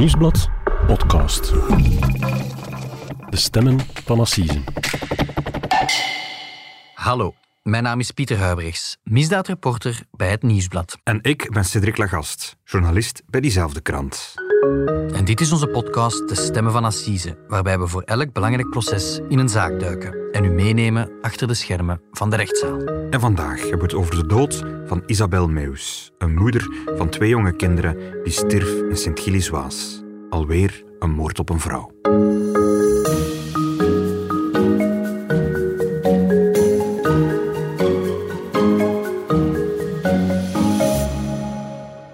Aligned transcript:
Nieuwsblad 0.00 0.48
podcast. 0.86 1.52
De 3.28 3.36
stemmen 3.36 3.80
van 4.04 4.20
Assise. 4.20 4.60
Hallo, 6.94 7.34
mijn 7.62 7.82
naam 7.82 8.00
is 8.00 8.10
Pieter 8.10 8.38
Huibrechts, 8.38 8.98
misdaadreporter 9.02 10.02
bij 10.10 10.30
het 10.30 10.42
Nieuwsblad. 10.42 10.98
En 11.02 11.18
ik 11.22 11.50
ben 11.52 11.64
Cedric 11.64 11.96
Lagast, 11.96 12.56
journalist 12.64 13.22
bij 13.26 13.40
diezelfde 13.40 13.80
krant. 13.80 14.34
En 14.60 15.24
dit 15.24 15.40
is 15.40 15.52
onze 15.52 15.66
podcast 15.66 16.28
De 16.28 16.34
Stemmen 16.34 16.72
van 16.72 16.84
Assise, 16.84 17.36
waarbij 17.48 17.78
we 17.78 17.86
voor 17.86 18.02
elk 18.02 18.32
belangrijk 18.32 18.70
proces 18.70 19.20
in 19.28 19.38
een 19.38 19.48
zaak 19.48 19.80
duiken 19.80 20.32
en 20.32 20.44
u 20.44 20.50
meenemen 20.50 21.10
achter 21.20 21.48
de 21.48 21.54
schermen 21.54 22.00
van 22.12 22.30
de 22.30 22.36
rechtszaal. 22.36 22.78
En 23.10 23.20
vandaag 23.20 23.60
hebben 23.60 23.78
we 23.78 23.84
het 23.84 23.94
over 23.94 24.14
de 24.14 24.26
dood 24.26 24.62
van 24.86 25.02
Isabel 25.06 25.48
Meus, 25.48 26.10
een 26.18 26.34
moeder 26.34 26.68
van 26.96 27.08
twee 27.08 27.28
jonge 27.28 27.56
kinderen 27.56 28.22
die 28.22 28.32
stierf 28.32 28.82
in 28.82 28.96
Sint-Gilles-Waas. 28.96 30.02
Alweer 30.30 30.84
een 30.98 31.10
moord 31.10 31.38
op 31.38 31.50
een 31.50 31.60
vrouw. 31.60 31.90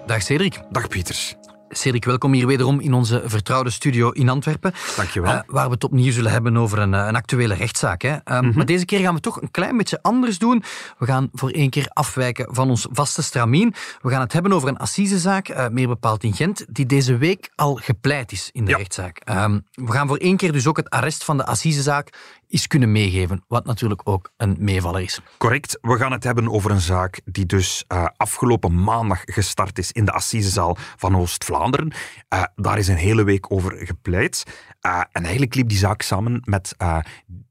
Dag 0.05 0.21
Cedric. 0.21 0.61
Dag 0.69 0.87
Pieters. 0.87 1.35
Cedric, 1.69 2.05
welkom 2.05 2.33
hier 2.33 2.47
wederom 2.47 2.79
in 2.79 2.93
onze 2.93 3.21
vertrouwde 3.25 3.69
studio 3.69 4.09
in 4.09 4.29
Antwerpen. 4.29 4.73
Dankjewel. 4.95 5.33
Uh, 5.33 5.39
waar 5.47 5.65
we 5.67 5.73
het 5.73 5.83
opnieuw 5.83 6.11
zullen 6.11 6.31
hebben 6.31 6.57
over 6.57 6.79
een, 6.79 6.93
een 6.93 7.15
actuele 7.15 7.53
rechtszaak. 7.53 8.01
Hè. 8.01 8.09
Uh, 8.25 8.55
Maar 8.55 8.65
deze 8.65 8.85
keer 8.85 8.99
gaan 8.99 9.13
we 9.13 9.19
toch 9.19 9.41
een 9.41 9.51
klein 9.51 9.77
beetje 9.77 9.99
anders 10.01 10.37
doen. 10.39 10.63
We 10.97 11.05
gaan 11.05 11.29
voor 11.33 11.49
één 11.49 11.69
keer 11.69 11.87
afwijken 11.93 12.47
van 12.55 12.69
ons 12.69 12.87
vaste 12.91 13.23
stramien. 13.23 13.73
We 14.01 14.09
gaan 14.09 14.21
het 14.21 14.33
hebben 14.33 14.53
over 14.53 14.67
een 14.67 14.77
assisezaak, 14.77 15.49
uh, 15.49 15.67
meer 15.67 15.87
bepaald 15.87 16.23
in 16.23 16.33
Gent, 16.33 16.65
die 16.69 16.85
deze 16.85 17.17
week 17.17 17.49
al 17.55 17.75
gepleit 17.75 18.31
is 18.31 18.49
in 18.53 18.65
de 18.65 18.71
Ja. 18.71 18.77
rechtszaak. 18.77 19.17
Ehm, 19.23 19.59
we 19.71 19.91
gaan 19.91 20.07
voor 20.07 20.17
één 20.17 20.37
keer 20.37 20.51
dus 20.51 20.67
ook 20.67 20.77
het 20.77 20.89
arrest 20.89 21.23
van 21.23 21.37
de 21.37 21.45
assisezaak 21.45 22.09
eens 22.47 22.67
kunnen 22.67 22.91
meegeven, 22.91 23.43
wat 23.47 23.65
natuurlijk 23.65 24.01
ook 24.03 24.31
een 24.37 24.55
meevaller 24.59 25.01
is. 25.01 25.21
Correct. 25.37 25.77
We 25.81 25.97
gaan 25.97 26.11
het 26.11 26.23
hebben 26.23 26.51
over 26.51 26.71
een 26.71 26.81
zaak 26.81 27.21
die 27.25 27.45
dus 27.45 27.83
eh, 27.87 28.05
afgelopen 28.17 28.83
maandag 28.83 29.21
gestart 29.25 29.77
is 29.77 29.91
in 29.91 30.05
de 30.05 30.11
Assisezaal 30.11 30.77
van 30.79 31.17
Oost-Vlaanderen. 31.17 31.91
Eh, 32.27 32.43
daar 32.55 32.77
is 32.77 32.87
een 32.87 32.95
hele 32.95 33.23
week 33.23 33.51
over 33.51 33.85
gepleit. 33.85 34.43
Eh, 34.79 35.01
en 35.11 35.23
eigenlijk 35.23 35.55
liep 35.55 35.69
die 35.69 35.77
zaak 35.77 36.01
samen 36.01 36.41
met 36.43 36.75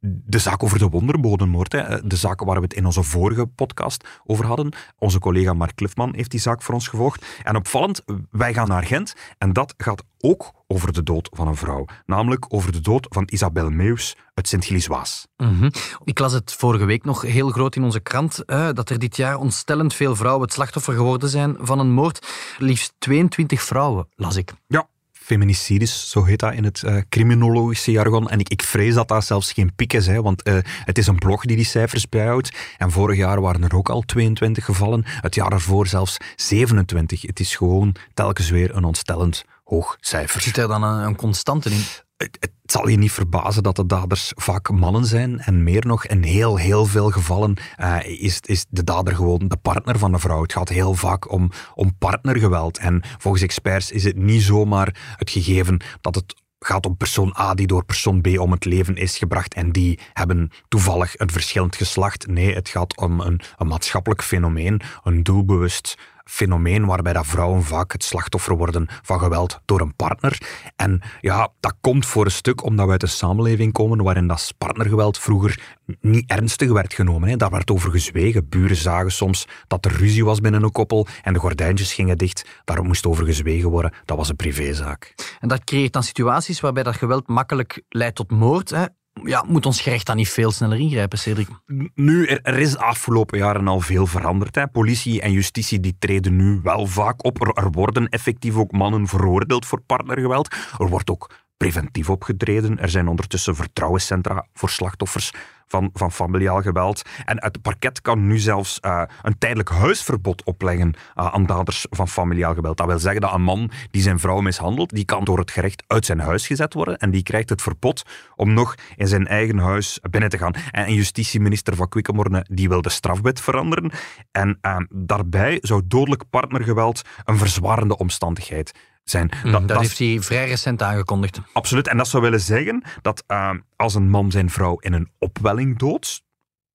de 0.01 0.39
zaak 0.39 0.63
over 0.63 0.79
de 0.79 0.89
wonderbodemmoord. 0.89 1.73
Hè. 1.73 2.07
De 2.07 2.17
zaak 2.17 2.41
waar 2.41 2.57
we 2.57 2.63
het 2.63 2.75
in 2.75 2.87
onze 2.87 3.03
vorige 3.03 3.47
podcast 3.47 4.09
over 4.25 4.47
hadden. 4.47 4.73
Onze 4.99 5.19
collega 5.19 5.53
Mark 5.53 5.75
Cliffman 5.75 6.15
heeft 6.15 6.31
die 6.31 6.41
zaak 6.41 6.63
voor 6.63 6.75
ons 6.75 6.89
gevolgd. 6.89 7.27
En 7.43 7.57
opvallend, 7.57 8.03
wij 8.31 8.55
gaan 8.55 8.69
naar 8.69 8.85
Gent 8.85 9.15
en 9.39 9.53
dat 9.53 9.75
gaat 9.77 10.05
ook 10.21 10.53
over 10.67 10.93
de 10.93 11.03
dood 11.03 11.29
van 11.33 11.49
een 11.49 11.57
vrouw. 11.57 11.85
Namelijk 12.07 12.45
over 12.49 12.73
de 12.73 12.81
dood 12.81 13.07
van 13.11 13.29
Isabel 13.31 13.71
Meus 13.71 14.17
uit 14.35 14.49
Sint-Gilles-Waas. 14.49 15.27
Mhm. 15.37 15.71
Ik 16.05 16.19
las 16.19 16.33
het 16.33 16.53
vorige 16.53 16.85
week 16.85 17.05
nog 17.05 17.23
heel 17.23 17.51
groot 17.51 17.77
in 17.77 17.85
onze 17.85 18.01
krant, 18.01 18.45
eh, 18.45 18.69
dat 18.73 18.91
er 18.91 18.99
dit 18.99 19.17
jaar 19.17 19.37
ontstellend 19.37 19.95
veel 19.95 20.17
vrouwen 20.17 20.45
het 20.45 20.53
slachtoffer 20.53 20.95
geworden 20.95 21.29
zijn 21.29 21.57
van 21.59 21.79
een 21.79 21.93
moord. 21.93 22.27
Liefst 22.59 22.95
22 22.99 23.63
vrouwen, 23.63 24.09
las 24.15 24.37
ik. 24.37 24.53
Ja, 24.67 24.89
feminicides, 25.27 26.11
zo 26.11 26.25
heet 26.25 26.39
dat 26.39 26.53
in 26.53 26.65
het 26.65 26.83
eh, 26.83 26.97
criminologische 27.09 27.91
jargon. 27.91 28.29
En 28.29 28.39
ik, 28.39 28.49
ik 28.49 28.63
vrees 28.63 28.95
dat 28.95 29.09
dat 29.09 29.25
zelfs 29.25 29.53
geen 29.53 29.75
piek 29.75 29.93
is, 29.93 30.07
hè, 30.07 30.23
want 30.23 30.43
eh, 30.43 30.57
het 30.65 30.99
is 30.99 31.07
een 31.07 31.19
blog 31.19 31.45
die 31.45 31.57
die 31.57 31.65
cijfers 31.65 32.09
bijhoudt. 32.09 32.57
En 32.79 32.91
vorig 32.91 33.17
jaar 33.17 33.41
waren 33.41 33.65
er 33.65 33.77
ook 33.77 33.89
al 33.89 34.01
22 34.01 34.65
gevallen, 34.65 35.03
het 35.07 35.35
jaar 35.35 35.53
ervoor 35.53 35.87
zelfs 35.87 36.17
27. 36.37 37.23
Het 37.23 37.41
is 37.41 37.57
gewoon 37.57 37.95
telkens 38.15 38.51
weer 38.51 38.77
een 38.77 38.85
ontstellend 38.85 39.45
hoog 39.67 39.97
cijfer. 40.01 40.41
Zit 40.41 40.57
er 40.57 40.69
dan 40.69 40.83
een, 40.83 41.07
een 41.07 41.17
constante 41.17 41.71
in? 41.71 41.81
Het, 42.17 42.37
het 42.41 42.53
zal 42.65 42.89
je 42.89 42.97
niet 42.97 43.13
verbazen 43.13 43.63
dat 43.63 43.77
de 43.77 43.87
daders 43.87 44.33
vaak 44.37 44.71
mannen 44.71 45.07
zijn. 45.07 45.41
En 45.41 45.63
meer 45.63 45.87
nog, 45.87 46.07
in 46.07 46.23
heel, 46.23 46.57
heel 46.57 46.85
veel 46.85 47.11
gevallen 47.11 47.57
eh, 47.77 48.23
is, 48.23 48.41
is 48.41 48.67
de 48.69 48.85
dader 48.85 49.15
gewoon 49.15 49.49
de 49.49 49.57
partner 49.57 49.99
van 49.99 50.13
de 50.13 50.19
vrouw. 50.19 50.43
Het 50.43 50.53
gaat 50.53 50.69
heel 50.69 50.95
vaak 50.95 51.33
om, 51.33 51.51
om 51.75 51.97
partnergeweld. 51.99 52.79
En 52.79 53.03
volgens 53.19 53.43
experts 53.43 53.91
is 53.91 54.05
het 54.05 54.17
niet 54.17 54.43
zomaar 54.43 55.15
het 55.17 55.31
gegeven 55.31 55.81
dat 56.01 56.15
het 56.15 56.35
gaat 56.59 56.87
om 56.87 56.97
persoon 56.97 57.35
A 57.39 57.55
die 57.55 57.67
door 57.67 57.85
persoon 57.85 58.21
B 58.21 58.27
om 58.39 58.51
het 58.51 58.65
leven 58.65 58.97
is 58.97 59.19
gebracht 59.19 59.55
en 59.55 59.73
die 59.73 59.99
hebben 60.13 60.51
toevallig 60.69 61.19
een 61.19 61.31
verschillend 61.31 61.77
geslacht. 61.77 62.27
Nee, 62.27 62.55
het 62.55 62.69
gaat 62.69 62.97
om 62.97 63.21
een, 63.21 63.41
een 63.57 63.67
maatschappelijk 63.67 64.23
fenomeen, 64.23 64.81
een 65.05 65.23
doelbewust 65.23 65.95
fenomeen 66.31 66.87
waarbij 66.87 67.13
dat 67.13 67.27
vrouwen 67.27 67.63
vaak 67.63 67.93
het 67.93 68.05
slachtoffer 68.05 68.57
worden 68.57 68.87
van 69.03 69.19
geweld 69.19 69.61
door 69.65 69.81
een 69.81 69.97
partner. 69.97 70.39
En 70.77 71.03
ja, 71.21 71.53
dat 71.61 71.75
komt 71.81 72.07
voor 72.07 72.25
een 72.25 72.31
stuk 72.31 72.65
omdat 72.65 72.87
we 72.87 72.93
uit 72.93 73.03
een 73.03 73.09
samenleving 73.09 73.73
komen 73.73 74.03
waarin 74.03 74.27
dat 74.27 74.53
partnergeweld 74.59 75.19
vroeger 75.19 75.77
niet 76.01 76.31
ernstig 76.31 76.73
werd 76.73 76.95
genomen. 76.95 77.29
Hè. 77.29 77.37
Daar 77.37 77.51
werd 77.51 77.71
over 77.71 77.91
gezwegen. 77.91 78.49
Buren 78.49 78.77
zagen 78.77 79.13
soms 79.13 79.47
dat 79.67 79.85
er 79.85 79.93
ruzie 79.93 80.25
was 80.25 80.41
binnen 80.41 80.63
een 80.63 80.73
koppel 80.73 81.07
en 81.23 81.33
de 81.33 81.39
gordijntjes 81.39 81.95
gingen 81.95 82.19
dicht. 82.19 82.61
Daar 82.65 82.83
moest 82.83 83.07
over 83.07 83.25
gezwegen 83.25 83.71
worden. 83.71 83.93
Dat 84.05 84.17
was 84.17 84.29
een 84.29 84.37
privézaak. 84.37 85.15
En 85.41 85.49
dat 85.49 85.65
creëert 85.65 85.93
dan 85.93 86.03
situaties 86.03 86.61
waarbij 86.61 86.83
dat 86.83 86.97
geweld 86.97 87.29
makkelijk 87.29 87.83
leidt 87.89 88.17
tot 88.17 88.31
moord. 88.31 88.71
Hè. 88.71 88.85
Ja, 89.25 89.45
moet 89.49 89.67
ons 89.67 89.81
gerecht 89.81 90.07
dan 90.07 90.17
niet 90.17 90.29
veel 90.29 90.51
sneller 90.51 90.79
ingrijpen, 90.79 91.19
Cedric? 91.19 91.49
Nu, 91.95 92.27
er, 92.27 92.59
is 92.59 92.71
de 92.71 92.79
afgelopen 92.79 93.39
jaren 93.39 93.69
al 93.69 93.81
veel 93.81 94.07
veranderd. 94.07 94.55
Hè. 94.55 94.69
Politie 94.69 95.21
en 95.21 95.33
justitie 95.33 95.81
die 95.81 95.97
treden 95.99 96.37
nu 96.37 96.61
wel 96.63 96.87
vaak 96.87 97.25
op. 97.25 97.57
Er 97.57 97.71
worden 97.71 98.09
effectief 98.09 98.57
ook 98.57 98.73
mannen 98.73 99.07
veroordeeld 99.07 99.67
voor 99.67 99.81
partnergeweld. 99.81 100.55
Er 100.79 100.89
wordt 100.89 101.11
ook 101.11 101.31
preventief 101.57 102.11
opgetreden. 102.11 102.79
Er 102.79 102.89
zijn 102.89 103.09
ondertussen 103.09 103.57
vertrouwenscentra 103.57 104.47
voor 104.53 104.71
slachtoffers 104.71 105.33
van, 105.67 105.91
van 105.93 106.13
familiaal 106.13 106.63
geweld. 106.63 107.03
En 107.25 107.43
het 107.45 107.63
parket 107.63 108.01
kan 108.01 108.27
nu 108.27 108.39
zelfs 108.39 108.79
uh, 108.83 109.03
een 109.23 109.39
tijdelijk 109.39 109.69
huisverbod 109.69 110.45
opleggen 110.45 110.95
uh, 110.95 111.27
aan 111.27 111.47
daders 111.47 111.87
van 111.91 112.09
familiaal 112.09 112.55
geweld. 112.55 112.77
Dat 112.77 112.87
wil 112.87 112.99
zeggen 112.99 113.21
dat 113.21 113.33
een 113.33 113.43
man 113.43 113.71
die 113.91 114.03
zijn 114.03 114.19
vrouw 114.19 114.41
mishandelt, 114.41 114.91
die 114.91 115.05
kan 115.05 115.25
door 115.25 115.39
het 115.39 115.51
gerecht 115.51 115.85
uit 115.87 116.07
zijn 116.07 116.21
huis 116.21 116.47
gezet 116.47 116.75
worden 116.75 116.99
en 116.99 117.11
die 117.11 117.23
krijgt 117.23 117.49
het 117.49 117.63
verbod 117.63 118.03
om 118.37 118.53
nog 118.53 118.75
in 118.97 119.09
zijn 119.09 119.27
eigen 119.27 119.59
huis 119.59 119.99
binnen 120.11 120.31
te 120.31 120.39
gaan. 120.39 120.55
En 120.71 120.95
justitieminister 120.95 121.77
van 121.77 121.89
Quickenborne 121.89 122.47
die 122.49 122.69
wil 122.69 122.83
de 122.83 122.91
strafwet 122.91 123.41
veranderen. 123.41 123.91
En 124.33 124.59
uh, 124.63 124.77
daarbij 124.89 125.59
zou 125.61 125.83
dodelijk 125.85 126.23
partnergeweld 126.31 127.03
een 127.25 127.39
verzwarende 127.39 127.97
omstandigheid 127.97 128.73
zijn. 129.11 129.29
Dat, 129.43 129.53
dat, 129.53 129.69
dat 129.69 129.81
heeft 129.81 129.99
hij 129.99 130.21
vrij 130.21 130.49
recent 130.49 130.83
aangekondigd. 130.83 131.41
Absoluut. 131.53 131.89
En 131.89 131.97
dat 131.97 132.09
zou 132.09 132.23
willen 132.23 132.41
zeggen 132.41 132.83
dat 133.03 133.25
uh, 133.29 133.51
als 133.77 133.95
een 133.95 134.11
man 134.11 134.31
zijn 134.31 134.51
vrouw 134.51 134.79
in 134.79 134.93
een 134.93 135.11
opwelling 135.19 135.79
doodt, 135.79 136.25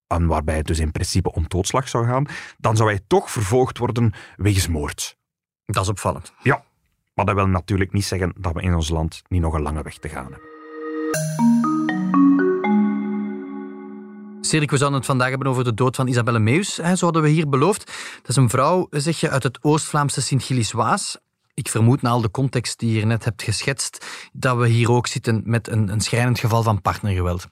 en 0.08 0.28
waarbij 0.28 0.58
het 0.58 0.68
dus 0.68 0.80
in 0.80 0.92
principe 0.92 1.32
om 1.32 1.46
doodslag 1.48 1.90
zou 1.90 2.08
gaan, 2.08 2.26
dan 2.58 2.76
zou 2.76 2.90
hij 2.90 3.00
toch 3.08 3.32
vervolgd 3.32 3.78
worden 3.78 4.14
wegens 4.36 4.68
moord. 4.68 5.18
Dat 5.66 5.84
is 5.84 5.90
opvallend. 5.90 6.34
Ja, 6.44 6.64
maar 7.14 7.26
dat 7.26 7.36
wil 7.36 7.48
natuurlijk 7.48 7.94
niet 7.94 8.06
zeggen 8.06 8.34
dat 8.38 8.54
we 8.54 8.62
in 8.62 8.74
ons 8.74 8.90
land 8.90 9.22
niet 9.28 9.42
nog 9.42 9.54
een 9.54 9.62
lange 9.62 9.82
weg 9.84 9.98
te 9.98 10.10
gaan 10.10 10.24
hebben. 10.24 10.50
Cedric, 14.42 14.72
we 14.72 14.78
zouden 14.78 15.00
het 15.00 15.08
vandaag 15.08 15.30
hebben 15.30 15.48
over 15.48 15.64
de 15.64 15.74
dood 15.74 15.96
van 15.96 16.08
Isabelle 16.08 16.40
Meus. 16.40 16.78
Hè, 16.78 16.96
zo 16.96 17.06
hadden 17.06 17.24
we 17.24 17.30
hier 17.30 17.50
beloofd. 17.50 17.86
Dat 18.22 18.30
is 18.30 18.36
een 18.36 18.50
vrouw, 18.50 18.88
zeg 18.90 19.20
je, 19.20 19.30
uit 19.30 19.44
het 19.44 19.60
Oost-Vlaamse 19.62 20.22
Sint-Gilles-Waas. 20.22 21.18
Ik 21.54 21.70
vermoed 21.70 22.02
na 22.02 22.10
al 22.10 22.22
de 22.22 22.32
context 22.32 22.80
die 22.80 23.00
je 23.00 23.06
net 23.06 23.26
hebt 23.26 23.44
geschetst, 23.44 24.30
dat 24.34 24.58
we 24.58 24.68
hier 24.68 24.92
ook 24.92 25.08
zitten 25.08 25.42
met 25.46 25.68
een, 25.68 25.90
een 25.90 26.02
schrijnend 26.02 26.40
geval 26.40 26.64
van 26.64 26.82
partnergeweld. 26.82 27.48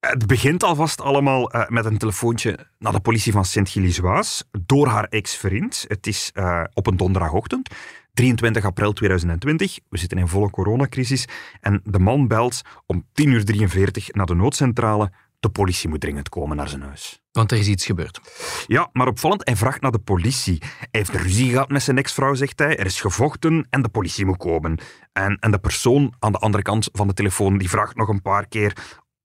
Het 0.00 0.26
begint 0.26 0.62
alvast 0.62 1.00
allemaal 1.00 1.54
uh, 1.54 1.68
met 1.68 1.84
een 1.84 1.98
telefoontje 1.98 2.58
naar 2.78 2.92
de 2.92 3.00
politie 3.00 3.32
van 3.32 3.44
Sint-Gilles-Waas 3.44 4.44
door 4.66 4.86
haar 4.86 5.04
ex-vriend. 5.04 5.84
Het 5.88 6.06
is 6.06 6.30
uh, 6.34 6.64
op 6.74 6.86
een 6.86 6.96
donderdagochtend, 6.96 7.68
23 8.14 8.64
april 8.64 8.92
2020. 8.92 9.78
We 9.88 9.98
zitten 9.98 10.18
in 10.18 10.28
volle 10.28 10.50
coronacrisis. 10.50 11.28
En 11.60 11.80
de 11.84 11.98
man 11.98 12.28
belt 12.28 12.62
om 12.86 13.06
10.43 13.22 13.24
uur 13.24 13.92
naar 14.06 14.26
de 14.26 14.34
noodcentrale. 14.34 15.12
De 15.40 15.48
politie 15.48 15.88
moet 15.88 16.00
dringend 16.00 16.28
komen 16.28 16.56
naar 16.56 16.68
zijn 16.68 16.82
huis. 16.82 17.22
Want 17.32 17.52
er 17.52 17.58
is 17.58 17.66
iets 17.68 17.86
gebeurd. 17.86 18.20
Ja, 18.66 18.88
maar 18.92 19.06
opvallend, 19.06 19.46
hij 19.46 19.56
vraagt 19.56 19.80
naar 19.80 19.90
de 19.90 19.98
politie. 19.98 20.58
Hij 20.60 20.88
heeft 20.90 21.10
ruzie 21.10 21.50
gehad 21.50 21.68
met 21.68 21.82
zijn 21.82 21.98
ex-vrouw, 21.98 22.34
zegt 22.34 22.58
hij. 22.58 22.76
Er 22.76 22.86
is 22.86 23.00
gevochten 23.00 23.66
en 23.70 23.82
de 23.82 23.88
politie 23.88 24.26
moet 24.26 24.36
komen. 24.36 24.78
En, 25.12 25.36
en 25.40 25.50
de 25.50 25.58
persoon 25.58 26.14
aan 26.18 26.32
de 26.32 26.38
andere 26.38 26.62
kant 26.62 26.88
van 26.92 27.08
de 27.08 27.14
telefoon 27.14 27.58
die 27.58 27.68
vraagt 27.68 27.96
nog 27.96 28.08
een 28.08 28.22
paar 28.22 28.48
keer 28.48 28.76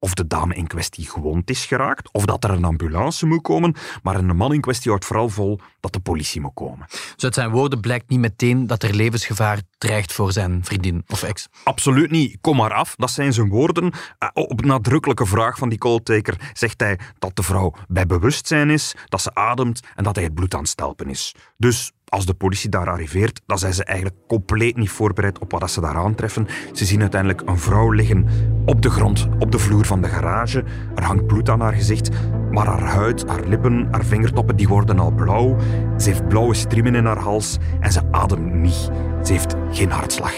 of 0.03 0.13
de 0.13 0.27
dame 0.27 0.55
in 0.55 0.67
kwestie 0.67 1.09
gewond 1.09 1.49
is 1.49 1.65
geraakt, 1.65 2.11
of 2.11 2.25
dat 2.25 2.43
er 2.43 2.49
een 2.49 2.63
ambulance 2.63 3.25
moet 3.25 3.41
komen. 3.41 3.75
Maar 4.01 4.15
een 4.15 4.35
man 4.35 4.53
in 4.53 4.61
kwestie 4.61 4.89
houdt 4.89 5.05
vooral 5.05 5.29
vol 5.29 5.59
dat 5.79 5.93
de 5.93 5.99
politie 5.99 6.41
moet 6.41 6.53
komen. 6.53 6.85
Dus 6.89 7.23
uit 7.23 7.33
zijn 7.33 7.49
woorden 7.49 7.79
blijkt 7.79 8.09
niet 8.09 8.19
meteen 8.19 8.67
dat 8.67 8.83
er 8.83 8.93
levensgevaar 8.93 9.61
dreigt 9.77 10.13
voor 10.13 10.31
zijn 10.31 10.65
vriendin 10.65 11.03
of 11.07 11.23
ex. 11.23 11.47
Absoluut 11.63 12.11
niet. 12.11 12.37
Kom 12.41 12.55
maar 12.55 12.73
af. 12.73 12.95
Dat 12.95 13.11
zijn 13.11 13.33
zijn 13.33 13.49
woorden. 13.49 13.83
Uh, 13.83 14.29
op 14.33 14.65
nadrukkelijke 14.65 15.25
vraag 15.25 15.57
van 15.57 15.69
die 15.69 15.77
calltaker 15.77 16.51
zegt 16.53 16.79
hij 16.79 16.99
dat 17.19 17.35
de 17.35 17.43
vrouw 17.43 17.73
bij 17.87 18.05
bewustzijn 18.05 18.69
is, 18.69 18.95
dat 19.05 19.21
ze 19.21 19.35
ademt 19.35 19.81
en 19.95 20.03
dat 20.03 20.15
hij 20.15 20.23
het 20.23 20.33
bloed 20.33 20.53
aan 20.53 20.59
het 20.59 20.69
stelpen 20.69 21.09
is. 21.09 21.35
Dus 21.57 21.91
als 22.13 22.25
de 22.25 22.33
politie 22.33 22.69
daar 22.69 22.89
arriveert, 22.89 23.41
dan 23.45 23.59
zijn 23.59 23.73
ze 23.73 23.83
eigenlijk 23.83 24.17
compleet 24.27 24.75
niet 24.75 24.89
voorbereid 24.89 25.39
op 25.39 25.51
wat 25.51 25.71
ze 25.71 25.81
daar 25.81 25.95
aantreffen. 25.95 26.47
Ze 26.73 26.85
zien 26.85 27.01
uiteindelijk 27.01 27.41
een 27.45 27.59
vrouw 27.59 27.91
liggen 27.91 28.27
op 28.65 28.81
de 28.81 28.89
grond, 28.89 29.27
op 29.39 29.51
de 29.51 29.59
vloer 29.59 29.85
van 29.85 30.01
de 30.01 30.07
garage. 30.07 30.63
Er 30.95 31.03
hangt 31.03 31.27
bloed 31.27 31.49
aan 31.49 31.59
haar 31.59 31.73
gezicht, 31.73 32.09
maar 32.51 32.65
haar 32.65 32.81
huid, 32.81 33.27
haar 33.27 33.47
lippen, 33.47 33.87
haar 33.91 34.05
vingertoppen, 34.05 34.55
die 34.55 34.67
worden 34.67 34.99
al 34.99 35.11
blauw. 35.11 35.57
Ze 35.97 36.09
heeft 36.09 36.27
blauwe 36.27 36.53
striemen 36.53 36.95
in 36.95 37.05
haar 37.05 37.19
hals 37.19 37.57
en 37.79 37.91
ze 37.91 38.01
ademt 38.11 38.53
niet. 38.53 38.89
Ze 39.23 39.31
heeft 39.31 39.55
geen 39.71 39.91
hartslag. 39.91 40.33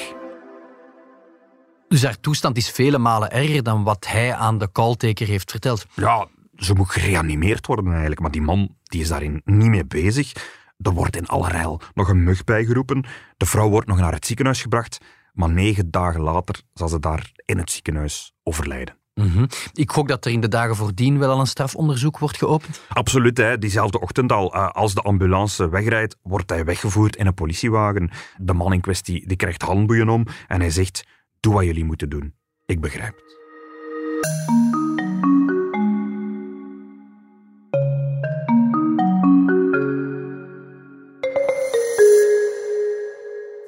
Dus 1.87 2.03
haar 2.03 2.19
toestand 2.19 2.57
is 2.57 2.69
vele 2.69 2.97
malen 2.97 3.31
erger 3.31 3.63
dan 3.63 3.83
wat 3.83 4.05
hij 4.07 4.33
aan 4.33 4.57
de 4.57 4.71
calltaker 4.71 5.27
heeft 5.27 5.51
verteld. 5.51 5.85
Ja, 5.93 6.27
ze 6.55 6.73
moet 6.73 6.89
gereanimeerd 6.89 7.67
worden 7.67 7.91
eigenlijk, 7.91 8.21
maar 8.21 8.31
die 8.31 8.41
man 8.41 8.75
die 8.83 9.01
is 9.01 9.07
daarin 9.07 9.41
niet 9.45 9.69
mee 9.69 9.85
bezig. 9.85 10.33
Er 10.85 10.91
wordt 10.91 11.15
in 11.15 11.25
alle 11.27 11.47
rijl 11.49 11.81
nog 11.93 12.09
een 12.09 12.23
mug 12.23 12.43
bijgeroepen. 12.43 13.05
De 13.37 13.45
vrouw 13.45 13.69
wordt 13.69 13.87
nog 13.87 13.97
naar 13.97 14.13
het 14.13 14.25
ziekenhuis 14.25 14.61
gebracht, 14.61 14.97
maar 15.33 15.49
negen 15.49 15.91
dagen 15.91 16.21
later 16.21 16.61
zal 16.73 16.87
ze 16.87 16.99
daar 16.99 17.31
in 17.45 17.57
het 17.57 17.71
ziekenhuis 17.71 18.33
overlijden. 18.43 18.97
Mhm. 19.13 19.45
Ik 19.73 19.91
gok 19.91 20.07
dat 20.07 20.25
er 20.25 20.31
in 20.31 20.41
de 20.41 20.47
dagen 20.47 20.75
voordien 20.75 21.17
wel 21.19 21.29
al 21.31 21.39
een 21.39 21.47
strafonderzoek 21.47 22.19
wordt 22.19 22.37
geopend. 22.37 22.81
Absoluut, 22.89 23.37
hè. 23.37 23.57
diezelfde 23.57 23.99
ochtend 23.99 24.31
al. 24.31 24.53
eh, 24.53 24.67
Als 24.69 24.93
de 24.93 25.01
ambulance 25.01 25.69
wegrijdt, 25.69 26.17
wordt 26.21 26.49
hij 26.49 26.65
weggevoerd 26.65 27.15
in 27.15 27.25
een 27.27 27.33
politiewagen. 27.33 28.09
De 28.37 28.53
man 28.53 28.73
in 28.73 28.81
kwestie 28.81 29.27
die 29.27 29.37
krijgt 29.37 29.61
handboeien 29.61 30.09
om 30.09 30.25
en 30.47 30.59
hij 30.59 30.69
zegt: 30.71 31.03
Doe 31.39 31.53
wat 31.53 31.63
jullie 31.63 31.85
moeten 31.85 32.09
doen. 32.09 32.33
Ik 32.65 32.81
begrijp 32.81 33.15
het. 33.15 34.74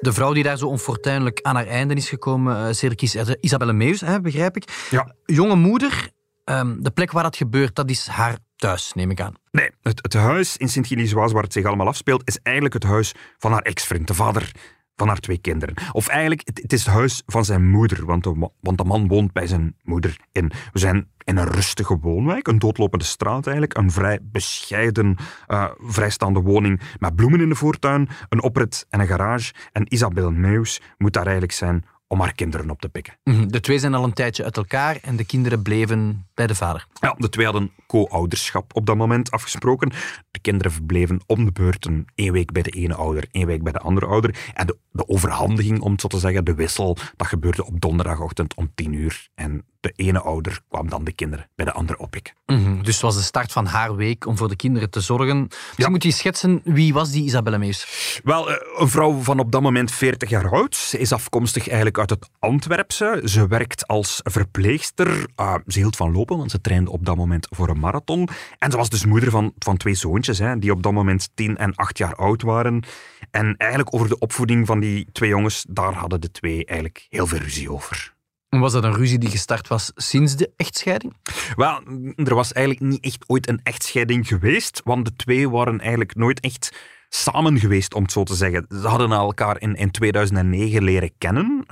De 0.00 0.12
vrouw 0.12 0.32
die 0.32 0.42
daar 0.42 0.58
zo 0.58 0.66
onfortuinlijk 0.66 1.40
aan 1.42 1.54
haar 1.54 1.66
einde 1.66 1.94
is 1.94 2.08
gekomen, 2.08 2.74
Cedric, 2.74 3.02
is 3.02 3.14
eh, 3.14 3.26
Isabelle 3.40 3.72
Meus, 3.72 4.00
hè, 4.00 4.20
begrijp 4.20 4.56
ik. 4.56 4.86
Ja. 4.90 5.14
Jonge 5.24 5.54
moeder, 5.54 6.10
ehm, 6.44 6.76
de 6.80 6.90
plek 6.90 7.12
waar 7.12 7.22
dat 7.22 7.36
gebeurt, 7.36 7.74
dat 7.74 7.90
is 7.90 8.06
haar 8.06 8.38
thuis, 8.56 8.92
neem 8.94 9.10
ik 9.10 9.20
aan. 9.20 9.34
Nee, 9.50 9.70
het, 9.82 9.98
het 10.02 10.14
huis 10.14 10.56
in 10.56 10.68
Sint-Gilles-Waas 10.68 11.32
waar 11.32 11.42
het 11.42 11.52
zich 11.52 11.64
allemaal 11.64 11.86
afspeelt, 11.86 12.22
is 12.24 12.38
eigenlijk 12.42 12.74
het 12.74 12.84
huis 12.84 13.14
van 13.38 13.52
haar 13.52 13.62
ex-vriend, 13.62 14.06
de 14.06 14.14
vader 14.14 14.52
van 14.98 15.08
haar 15.08 15.20
twee 15.20 15.38
kinderen. 15.38 15.74
Of 15.92 16.08
eigenlijk, 16.08 16.40
het, 16.44 16.72
is 16.72 16.84
het 16.84 16.94
huis 16.94 17.22
van 17.26 17.44
zijn 17.44 17.70
moeder, 17.70 18.04
want 18.04 18.24
de, 18.24 18.50
want 18.60 18.78
de 18.78 18.84
man 18.84 19.08
woont 19.08 19.32
bij 19.32 19.46
zijn 19.46 19.74
moeder 19.82 20.16
in. 20.32 20.52
We 20.72 20.78
zijn 20.78 21.08
in 21.24 21.36
een 21.36 21.48
rustige 21.48 21.98
woonwijk, 21.98 22.46
een 22.46 22.58
doodlopende 22.58 23.04
straat 23.04 23.44
eigenlijk, 23.46 23.76
een 23.76 23.90
vrij 23.90 24.18
bescheiden, 24.22 25.16
eh, 25.46 25.64
vrijstaande 25.78 26.40
woning 26.40 26.80
met 26.98 27.16
bloemen 27.16 27.40
in 27.40 27.48
de 27.48 27.54
voortuin, 27.54 28.08
een 28.28 28.42
oprit 28.42 28.86
en 28.90 29.00
een 29.00 29.06
garage. 29.06 29.52
En 29.72 29.94
Isabel 29.94 30.30
Meus 30.30 30.80
moet 30.98 31.12
daar 31.12 31.24
eigenlijk 31.24 31.52
zijn 31.52 31.84
om 32.08 32.20
haar 32.20 32.34
kinderen 32.34 32.70
op 32.70 32.80
te 32.80 32.88
pikken. 32.88 33.18
Mhm. 33.24 33.46
De 33.46 33.60
twee 33.60 33.78
zijn 33.78 33.94
al 33.94 34.04
een 34.04 34.12
tijdje 34.12 34.44
uit 34.44 34.56
elkaar 34.56 34.98
en 35.02 35.16
de 35.16 35.24
kinderen 35.24 35.62
bleven 35.62 36.26
bij 36.34 36.46
de 36.46 36.54
vader. 36.54 36.86
Ja, 37.00 37.14
de 37.18 37.28
twee 37.28 37.44
hadden 37.44 37.70
co-ouderschap 37.86 38.76
op 38.76 38.86
dat 38.86 38.96
moment 38.96 39.30
afgesproken. 39.30 39.92
De 40.30 40.38
kinderen 40.40 40.72
verbleven 40.72 41.20
om 41.26 41.44
de 41.44 41.52
beurt 41.52 41.86
een 41.86 42.08
één 42.14 42.32
week 42.32 42.52
bij 42.52 42.62
de 42.62 42.70
ene 42.70 42.94
ouder, 42.94 43.24
één 43.30 43.46
week 43.46 43.62
bij 43.62 43.72
de 43.72 43.78
andere 43.78 44.06
ouder. 44.06 44.50
En 44.54 44.66
de, 44.66 44.76
de 44.90 45.08
overhandiging, 45.08 45.80
om 45.80 45.92
het 45.92 46.00
zo 46.00 46.08
te 46.08 46.18
zeggen, 46.18 46.44
de 46.44 46.54
wissel, 46.54 46.96
dat 47.16 47.26
gebeurde 47.26 47.66
op 47.66 47.80
donderdagochtend 47.80 48.54
om 48.54 48.70
tien 48.74 48.92
uur. 48.92 49.28
En 49.34 49.64
de 49.80 49.92
ene 49.96 50.20
ouder 50.20 50.60
kwam 50.68 50.88
dan 50.88 51.04
de 51.04 51.12
kinderen 51.12 51.48
bij 51.54 51.64
de 51.64 51.72
andere 51.72 51.98
oppikken. 51.98 52.34
Mhm. 52.46 52.82
Dus 52.82 52.94
het 52.94 53.02
was 53.02 53.16
de 53.16 53.22
start 53.22 53.52
van 53.52 53.66
haar 53.66 53.96
week 53.96 54.26
om 54.26 54.36
voor 54.36 54.48
de 54.48 54.56
kinderen 54.56 54.90
te 54.90 55.00
zorgen. 55.00 55.48
Dus 55.48 55.58
Ja. 55.76 55.88
moet 55.88 56.02
je 56.02 56.10
schetsen, 56.10 56.60
wie 56.64 56.92
was 56.92 57.10
die 57.10 57.24
Isabelle 57.24 57.58
Meus? 57.58 58.20
Wel, 58.24 58.50
eh, 58.50 58.56
een 58.80 58.88
vrouw 58.88 59.20
van 59.20 59.38
op 59.38 59.52
dat 59.52 59.62
moment 59.62 59.92
40 59.92 60.28
jaar 60.30 60.50
oud. 60.50 60.74
Ze 60.76 60.98
is 60.98 61.12
afkomstig 61.12 61.66
eigenlijk 61.66 61.98
uit 61.98 62.10
het 62.10 62.28
Antwerpse. 62.38 63.20
Ze 63.24 63.46
werkt 63.46 63.86
als 63.86 64.20
verpleegster. 64.24 65.26
Ah, 65.34 65.54
ze 65.66 65.78
hield 65.78 65.96
van 65.96 66.12
lopen, 66.12 66.36
want 66.36 66.50
ze 66.50 66.60
trainde 66.60 66.90
op 66.90 67.04
dat 67.06 67.16
moment 67.16 67.46
voor 67.50 67.68
een 67.68 67.78
marathon. 67.80 68.28
En 68.58 68.70
ze 68.70 68.76
was 68.76 68.88
dus 68.88 69.04
moeder 69.04 69.30
van, 69.30 69.52
van 69.58 69.76
twee 69.76 69.94
zoontjes, 69.94 70.38
hè, 70.38 70.58
die 70.58 70.70
op 70.72 70.82
dat 70.82 70.92
moment 70.92 71.28
10 71.34 71.56
en 71.56 71.74
8 71.74 71.98
jaar 71.98 72.14
oud 72.14 72.42
waren. 72.42 72.82
En 73.30 73.54
eigenlijk 73.56 73.94
over 73.94 74.08
de 74.08 74.18
opvoeding 74.18 74.66
van 74.66 74.80
die 74.80 75.06
twee 75.12 75.28
jongens, 75.30 75.64
daar 75.68 75.92
hadden 75.92 76.20
de 76.20 76.30
twee 76.30 76.64
eigenlijk 76.64 77.06
heel 77.08 77.26
veel 77.26 77.38
ruzie 77.38 77.72
over. 77.72 78.16
Was 78.48 78.72
dat 78.72 78.84
een 78.84 78.94
ruzie 78.94 79.18
die 79.18 79.30
gestart 79.30 79.68
was 79.68 79.92
sinds 79.94 80.36
de 80.36 80.52
echtscheiding? 80.56 81.16
Wel, 81.56 81.80
er 82.16 82.34
was 82.34 82.52
eigenlijk 82.52 82.86
niet 82.86 83.04
echt 83.04 83.24
ooit 83.26 83.48
een 83.48 83.60
echtscheiding 83.62 84.26
geweest, 84.28 84.80
want 84.84 85.04
de 85.04 85.12
twee 85.16 85.48
waren 85.50 85.80
eigenlijk 85.80 86.14
nooit 86.14 86.40
echt 86.40 86.76
samen 87.08 87.58
geweest, 87.58 87.94
om 87.94 88.02
het 88.02 88.12
zo 88.12 88.22
te 88.22 88.34
zeggen. 88.34 88.66
Ze 88.68 88.86
hadden 88.88 89.12
elkaar 89.12 89.60
in, 89.60 89.74
in 89.74 89.90
2009 89.90 90.82
leren 90.82 91.10
kennen 91.18 91.64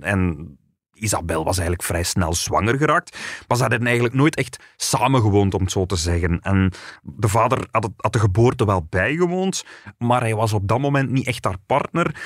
en, 0.00 0.58
Isabel 0.96 1.44
was 1.44 1.56
eigenlijk 1.58 1.86
vrij 1.88 2.02
snel 2.02 2.34
zwanger 2.34 2.76
geraakt, 2.78 3.18
maar 3.48 3.56
ze 3.56 3.62
hadden 3.62 3.84
eigenlijk 3.86 4.14
nooit 4.14 4.36
echt 4.36 4.64
samengewoond, 4.76 5.54
om 5.54 5.60
het 5.62 5.72
zo 5.72 5.86
te 5.86 5.96
zeggen. 5.96 6.40
En 6.40 6.72
de 7.02 7.28
vader 7.28 7.66
had, 7.70 7.82
het- 7.82 7.92
had 7.96 8.12
de 8.12 8.18
geboorte 8.18 8.64
wel 8.64 8.86
bijgewoond, 8.90 9.64
maar 9.98 10.20
hij 10.20 10.34
was 10.34 10.52
op 10.52 10.68
dat 10.68 10.78
moment 10.80 11.10
niet 11.10 11.26
echt 11.26 11.44
haar 11.44 11.58
partner. 11.66 12.22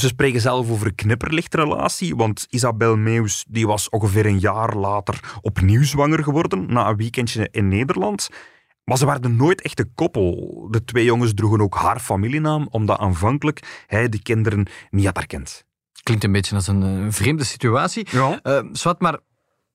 Ze 0.00 0.06
spreken 0.06 0.40
zelf 0.40 0.70
over 0.70 0.86
een 0.86 0.94
knipperlichtrelatie, 0.94 2.16
want 2.16 2.46
Isabel 2.50 2.96
Meus 2.96 3.44
die 3.48 3.66
was 3.66 3.88
ongeveer 3.88 4.26
een 4.26 4.38
jaar 4.38 4.74
later 4.76 5.20
opnieuw 5.40 5.82
zwanger 5.84 6.22
geworden, 6.22 6.72
na 6.72 6.88
een 6.88 6.96
weekendje 6.96 7.48
in 7.50 7.68
Nederland. 7.68 8.28
Maar 8.84 8.96
ze 8.98 9.06
werden 9.06 9.36
nooit 9.36 9.62
echt 9.62 9.78
een 9.80 9.92
koppel. 9.94 10.68
De 10.70 10.84
twee 10.84 11.04
jongens 11.04 11.34
droegen 11.34 11.60
ook 11.60 11.74
haar 11.74 12.00
familienaam, 12.00 12.66
omdat 12.70 12.98
aanvankelijk 12.98 13.84
hij 13.86 14.08
de 14.08 14.22
kinderen 14.22 14.66
niet 14.90 15.04
had 15.06 15.16
erkend. 15.16 15.64
Klinkt 16.02 16.24
een 16.24 16.32
beetje 16.32 16.54
als 16.54 16.66
een, 16.66 16.82
eh, 16.82 17.12
vreemde 17.12 17.44
situatie. 17.44 18.06
Ja. 18.10 18.40
Eh, 18.42 18.64
zwart, 18.72 19.00
maar 19.00 19.18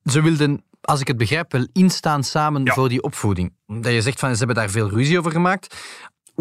ze 0.04 0.22
wilden, 0.22 0.64
als 0.80 1.00
ik 1.00 1.06
het 1.06 1.16
begrijp, 1.16 1.52
wel 1.52 1.66
instaan 1.72 2.24
samen 2.24 2.64
Ja. 2.64 2.72
voor 2.72 2.88
die 2.88 3.02
opvoeding. 3.02 3.54
Dat 3.66 3.92
je 3.92 4.02
zegt 4.02 4.18
van 4.18 4.30
ze 4.32 4.36
hebben 4.38 4.56
daar 4.56 4.70
veel 4.70 4.88
ruzie 4.90 5.18
over 5.18 5.30
gemaakt. 5.32 5.76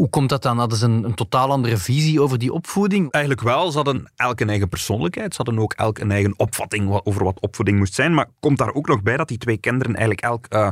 Hoe 0.02 0.10
komt 0.10 0.30
dat 0.30 0.42
dan? 0.42 0.58
Hadden 0.58 0.78
ze 0.78 0.86
een, 0.86 1.04
een 1.04 1.14
totaal 1.14 1.50
andere 1.50 1.78
visie 1.78 2.22
over 2.22 2.38
die 2.38 2.54
opvoeding? 2.54 3.12
Eigenlijk 3.12 3.44
wel, 3.44 3.72
ze 3.72 3.76
hadden 3.76 4.12
elk 4.16 4.40
een 4.40 4.50
eigen 4.50 4.70
persoonlijkheid. 4.70 5.36
Ze 5.36 5.42
hadden 5.44 5.64
ook 5.64 5.74
elk 5.74 6.00
een 6.00 6.12
eigen 6.12 6.34
opvatting 6.38 7.02
over 7.04 7.24
wat 7.24 7.40
opvoeding 7.40 7.78
moest 7.78 7.94
zijn. 7.94 8.14
Maar 8.14 8.28
komt 8.40 8.58
daar 8.58 8.74
ook 8.74 8.88
nog 8.88 9.02
bij 9.02 9.18
dat 9.18 9.28
die 9.28 9.38
twee 9.38 9.58
kinderen 9.58 9.96
eigenlijk 9.96 10.22
elk 10.22 10.46
eh, 10.46 10.70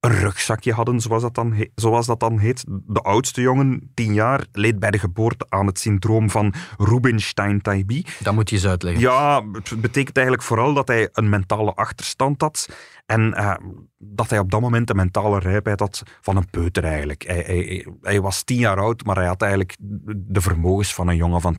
een 0.00 0.10
rugzakje 0.18 0.72
hadden, 0.72 1.00
zoals 1.00 1.22
dat, 1.22 1.34
dan 1.34 1.52
he- 1.52 1.70
zoals 1.74 2.06
dat 2.06 2.20
dan 2.20 2.38
heet. 2.38 2.64
De 2.86 3.00
oudste 3.00 3.40
jongen, 3.40 3.90
tien 3.94 4.14
jaar, 4.14 4.46
leed 4.52 4.78
bij 4.78 4.90
de 4.90 4.98
geboorte 4.98 5.46
aan 5.48 5.66
het 5.66 5.78
syndroom 5.78 6.30
van 6.30 6.54
Rubinstein-Taibi. 6.76 8.04
Dat 8.20 8.34
moet 8.34 8.50
je 8.50 8.56
eens 8.56 8.66
uitleggen. 8.66 9.02
Ja, 9.02 9.44
het 9.52 9.80
betekent 9.80 10.16
eigenlijk 10.16 10.46
vooral 10.46 10.74
dat 10.74 10.88
hij 10.88 11.08
een 11.12 11.28
mentale 11.28 11.74
achterstand 11.74 12.40
had. 12.40 12.68
En 13.06 13.34
eh, 13.34 13.54
dat 13.98 14.30
hij 14.30 14.38
op 14.38 14.50
dat 14.50 14.60
moment 14.60 14.86
de 14.86 14.94
mentale 14.94 15.38
rijpheid 15.38 15.80
had 15.80 16.02
van 16.20 16.36
een 16.36 16.50
peuter 16.50 16.84
eigenlijk. 16.84 17.24
Hij, 17.26 17.42
hij, 17.46 17.86
hij 18.02 18.20
was 18.20 18.42
tien 18.42 18.58
jaar 18.58 18.78
oud, 18.78 19.04
maar 19.04 19.16
hij 19.16 19.26
had 19.26 19.42
eigenlijk 19.42 19.76
de 20.16 20.40
vermogens 20.40 20.94
van 20.94 21.08
een 21.08 21.16
jongen 21.16 21.40
van 21.40 21.56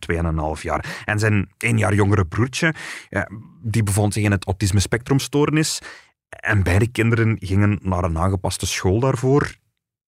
2,5 0.56 0.62
jaar. 0.62 1.04
En 1.06 1.20
zijn 1.20 1.50
één 1.58 1.78
jaar 1.78 1.94
jongere 1.94 2.26
broertje, 2.26 2.74
ja, 3.10 3.30
die 3.62 3.84
bevond 3.84 4.14
zich 4.14 4.24
in 4.24 4.32
het 4.32 4.46
autisme 4.46 4.80
spectrumstoornis. 4.80 5.82
En 6.30 6.64
beide 6.64 6.88
kinderen 6.88 7.38
gingen 7.40 7.80
naar 7.82 8.04
een 8.04 8.18
aangepaste 8.18 8.66
school 8.66 9.00
daarvoor. 9.00 9.56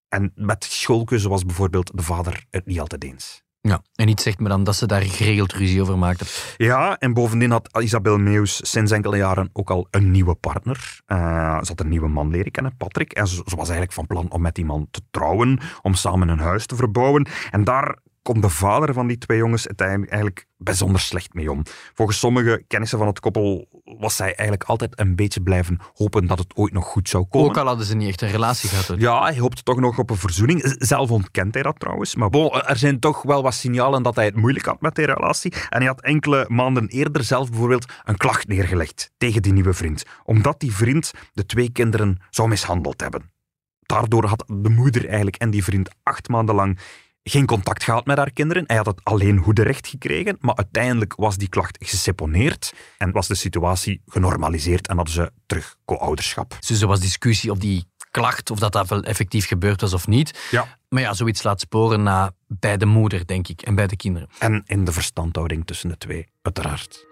En 0.10 0.32
met 0.36 0.63
schoolkeuze 0.63 1.30
was 1.30 1.46
bijvoorbeeld 1.46 1.98
de 1.98 2.04
vader 2.04 2.46
het 2.50 2.66
niet 2.66 2.80
altijd 2.80 3.04
eens. 3.04 3.44
Ja. 3.62 3.82
En 3.96 4.08
iets 4.08 4.24
zegt 4.24 4.40
me 4.40 4.50
dan 4.50 4.63
dat 4.63 4.75
ze 4.75 4.86
daar 4.86 5.01
geregeld 5.01 5.54
ruzie 5.54 5.82
over 5.82 5.98
maakten. 5.98 6.28
Ja, 6.58 6.98
en 6.98 7.13
bovendien 7.13 7.51
had 7.51 7.78
Isabel 7.82 8.18
Meus 8.18 8.60
sinds 8.72 8.92
enkele 8.92 9.18
jaren 9.18 9.50
ook 9.54 9.70
al 9.70 9.88
een 9.92 10.12
nieuwe 10.12 10.36
partner. 10.36 11.01
Eh, 11.06 11.18
ze 11.62 11.68
had 11.68 11.80
een 11.80 11.90
nieuwe 11.90 12.08
man 12.08 12.30
leren 12.30 12.51
kennen, 12.51 12.78
Patrick. 12.78 13.13
En 13.13 13.28
ze, 13.28 13.36
ze 13.36 13.56
was 13.56 13.70
eigenlijk 13.70 13.92
van 13.92 14.08
plan 14.08 14.32
om 14.32 14.42
met 14.42 14.56
die 14.56 14.66
man 14.66 14.88
te 14.92 15.01
trouwen, 15.12 15.60
om 15.82 15.94
samen 15.94 16.28
een 16.28 16.40
huis 16.40 16.66
te 16.66 16.75
verbouwen. 16.75 17.28
En 17.51 17.63
daar 17.63 17.98
komt 18.22 18.42
de 18.42 18.50
vader 18.50 18.94
van 18.94 19.08
die 19.08 19.18
twee 19.18 19.38
jongens 19.38 19.68
uiteindelijk 19.68 20.12
eigenlijk 20.12 20.48
bijzonder 20.58 21.01
slecht 21.01 21.34
mee 21.34 21.51
om. 21.51 21.63
Volgens 21.94 22.20
sommige 22.20 22.63
kennissen 22.68 22.98
van 22.98 23.08
het 23.08 23.20
koppel 23.20 23.68
was 23.84 24.16
zij 24.16 24.25
eigenlijk 24.25 24.63
altijd 24.63 25.00
een 25.00 25.16
beetje 25.16 25.42
blijven 25.42 25.80
hopen 25.94 26.28
dat 26.28 26.40
het 26.40 26.56
ooit 26.56 26.74
nog 26.74 26.86
goed 26.86 27.10
zou 27.10 27.25
komen. 27.25 27.50
Ook 27.50 27.58
al 27.58 27.66
hadden 27.66 27.86
ze 27.86 27.96
niet 27.96 28.08
echt 28.08 28.22
een 28.22 28.30
relatie 28.30 28.70
gehad. 28.70 28.88
hoor. 28.88 29.00
Ja, 29.00 29.24
hij 29.24 29.38
hoopt 29.38 29.66
toch 29.66 29.80
nog 29.80 29.98
op 29.98 30.10
een 30.10 30.18
verzoening. 30.18 30.75
Zelf 30.78 31.12
ontkent 31.12 31.54
hij 31.54 31.63
dat 31.63 31.80
trouwens. 31.80 32.16
Maar 32.16 32.30
bon, 32.30 32.62
er 32.62 32.78
zijn 32.78 33.00
toch 33.00 33.22
wel 33.22 33.44
wat 33.44 33.54
signalen 33.54 34.04
dat 34.04 34.16
hij 34.16 34.25
het 34.25 34.36
moeilijk 34.36 34.66
had 34.66 34.82
met 34.82 34.96
die 34.96 35.06
relatie. 35.06 35.54
En 35.70 35.78
hij 35.78 35.88
had 35.88 36.01
enkele 36.01 36.46
maanden 36.48 36.88
eerder 36.88 37.24
zelf 37.24 37.50
bijvoorbeeld 37.50 37.92
een 38.04 38.18
klacht 38.18 38.48
neergelegd 38.48 39.12
tegen 39.18 39.42
die 39.42 39.54
nieuwe 39.54 39.74
vriend. 39.74 40.04
Omdat 40.24 40.60
die 40.60 40.75
vriend 40.75 41.12
de 41.34 41.46
twee 41.46 41.72
kinderen 41.72 42.22
zou 42.30 42.50
mishandeld 42.50 43.01
hebben. 43.01 43.32
Daardoor 43.80 44.25
had 44.25 44.44
de 44.48 44.70
moeder 44.70 45.08
eigenlijk 45.08 45.36
en 45.36 45.50
die 45.50 45.63
vriend 45.63 45.90
acht 46.04 46.30
maanden 46.30 46.56
lang 46.56 46.80
geen 47.24 47.46
contact 47.46 47.84
gehad 47.84 48.06
met 48.06 48.18
haar 48.18 48.32
kinderen. 48.32 48.63
Hij 48.68 48.75
had 48.75 48.86
het 48.86 49.04
alleen 49.04 49.38
hoederecht 49.38 49.88
gekregen, 49.88 50.38
maar 50.40 50.56
uiteindelijk 50.56 51.16
was 51.16 51.38
die 51.38 51.50
klacht 51.50 51.78
geseponeerd 51.80 52.74
en 52.98 53.12
was 53.12 53.28
de 53.28 53.36
situatie 53.36 54.01
genormaliseerd 54.06 54.88
en 54.88 54.96
hadden 54.96 55.13
ze 55.13 55.32
terug 55.46 55.75
co-ouderschap. 55.86 56.58
Dus 56.68 56.82
er 56.82 56.88
was 56.88 57.00
discussie 57.00 57.51
of 57.51 57.58
die 57.58 57.90
klacht, 58.12 58.51
of 58.51 58.60
dat 58.60 58.72
dat 58.72 58.88
wel 58.88 59.04
effectief 59.04 59.48
gebeurd 59.48 59.82
was 59.82 59.94
of 59.94 60.08
niet. 60.08 60.48
Ja. 60.51 60.78
Maar 60.90 61.01
ja, 61.01 61.13
zoiets 61.13 61.44
laat 61.44 61.60
sporen 61.60 62.04
na 62.04 62.32
bij 62.48 62.78
de 62.78 62.86
moeder, 62.86 63.25
denk 63.28 63.48
ik, 63.48 63.62
en 63.62 63.75
bij 63.75 63.88
de 63.88 63.96
kinderen. 63.96 64.30
En 64.40 64.63
in 64.66 64.86
de 64.86 64.92
verstandhouding 64.92 65.66
tussen 65.66 65.90
de 65.90 65.98
twee, 65.98 66.28
uiteraard. 66.42 67.06